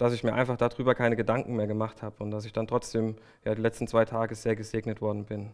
dass 0.00 0.14
ich 0.14 0.24
mir 0.24 0.32
einfach 0.32 0.56
darüber 0.56 0.94
keine 0.94 1.14
Gedanken 1.14 1.56
mehr 1.56 1.66
gemacht 1.66 2.00
habe 2.00 2.24
und 2.24 2.30
dass 2.30 2.46
ich 2.46 2.54
dann 2.54 2.66
trotzdem 2.66 3.16
ja, 3.44 3.54
die 3.54 3.60
letzten 3.60 3.86
zwei 3.86 4.06
Tage 4.06 4.34
sehr 4.34 4.56
gesegnet 4.56 5.02
worden 5.02 5.26
bin. 5.26 5.50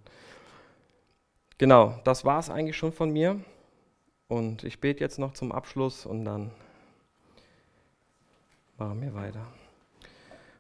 Genau, 1.59 1.99
das 2.05 2.25
war 2.25 2.39
es 2.39 2.49
eigentlich 2.49 2.77
schon 2.77 2.93
von 2.93 3.11
mir. 3.11 3.41
Und 4.29 4.63
ich 4.63 4.81
bete 4.81 5.01
jetzt 5.01 5.19
noch 5.19 5.33
zum 5.33 5.51
Abschluss 5.51 6.07
und 6.07 6.25
dann 6.25 6.53
machen 8.79 9.03
wir 9.03 9.15
weiter. 9.15 9.45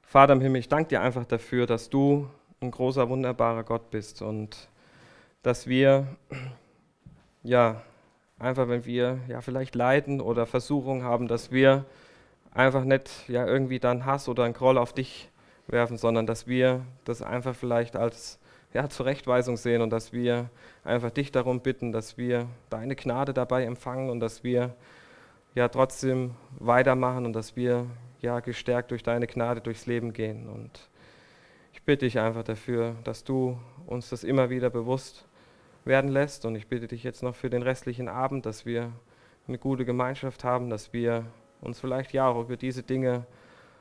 Vater 0.03 0.33
im 0.33 0.40
Himmel, 0.40 0.59
ich 0.59 0.68
danke 0.68 0.88
dir 0.88 1.01
einfach 1.01 1.25
dafür, 1.25 1.66
dass 1.66 1.88
du 1.88 2.29
ein 2.61 2.72
großer, 2.72 3.09
wunderbarer 3.09 3.62
Gott 3.62 3.90
bist 3.90 4.20
und 4.20 4.68
dass 5.44 5.68
wir, 5.68 6.09
ja, 7.44 7.83
einfach 8.37 8.68
wenn 8.68 8.85
wir 8.85 9.20
ja 9.29 9.40
vielleicht 9.42 9.77
leiden 9.77 10.20
oder 10.20 10.44
Versuchungen 10.44 11.05
haben, 11.05 11.29
dass 11.29 11.53
wir 11.53 11.85
einfach 12.57 12.85
nicht 12.85 13.29
ja 13.29 13.47
irgendwie 13.47 13.79
dann 13.79 14.07
Hass 14.07 14.29
oder 14.29 14.45
einen 14.45 14.55
Groll 14.55 14.79
auf 14.79 14.92
dich 14.92 15.31
werfen, 15.66 15.99
sondern 15.99 16.27
dass 16.27 16.47
wir 16.47 16.85
das 17.05 17.23
einfach 17.23 17.55
vielleicht 17.55 17.97
als 17.97 18.38
ja, 18.73 18.88
Zurechtweisung 18.88 19.57
sehen 19.57 19.83
und 19.83 19.90
dass 19.90 20.12
wir 20.12 20.51
einfach 20.85 21.11
dich 21.11 21.33
darum 21.33 21.61
bitten, 21.61 21.92
dass 21.92 22.16
wir 22.16 22.49
deine 22.71 22.97
Gnade 22.97 23.35
dabei 23.35 23.64
empfangen 23.64 24.11
und 24.11 24.21
dass 24.21 24.42
wir 24.42 24.75
ja 25.55 25.69
trotzdem 25.69 26.35
weitermachen 26.59 27.27
und 27.27 27.33
dass 27.33 27.57
wir 27.57 27.87
ja 28.21 28.40
gestärkt 28.40 28.90
durch 28.90 29.03
deine 29.03 29.27
Gnade 29.27 29.61
durchs 29.61 29.87
Leben 29.87 30.12
gehen. 30.12 30.49
Und 30.49 30.88
ich 31.73 31.83
bitte 31.83 32.07
dich 32.07 32.19
einfach 32.19 32.42
dafür, 32.42 32.97
dass 33.05 33.25
du 33.25 33.59
uns 33.87 34.09
das 34.09 34.25
immer 34.25 34.51
wieder 34.51 34.71
bewusst 34.71 35.27
werden 35.85 36.11
lässt. 36.11 36.45
Und 36.45 36.57
ich 36.57 36.66
bitte 36.69 36.87
dich 36.87 37.05
jetzt 37.05 37.23
noch 37.23 37.35
für 37.35 37.51
den 37.51 37.62
restlichen 37.62 38.09
Abend, 38.09 38.45
dass 38.47 38.66
wir 38.66 38.92
eine 39.47 39.59
gute 39.59 39.85
Gemeinschaft 39.85 40.45
haben, 40.45 40.69
dass 40.71 40.92
wir 40.92 41.25
uns 41.67 41.81
vielleicht 41.81 42.13
ja 42.13 42.29
auch 42.29 42.41
über 42.41 42.57
diese 42.57 42.83
Dinge 42.83 43.27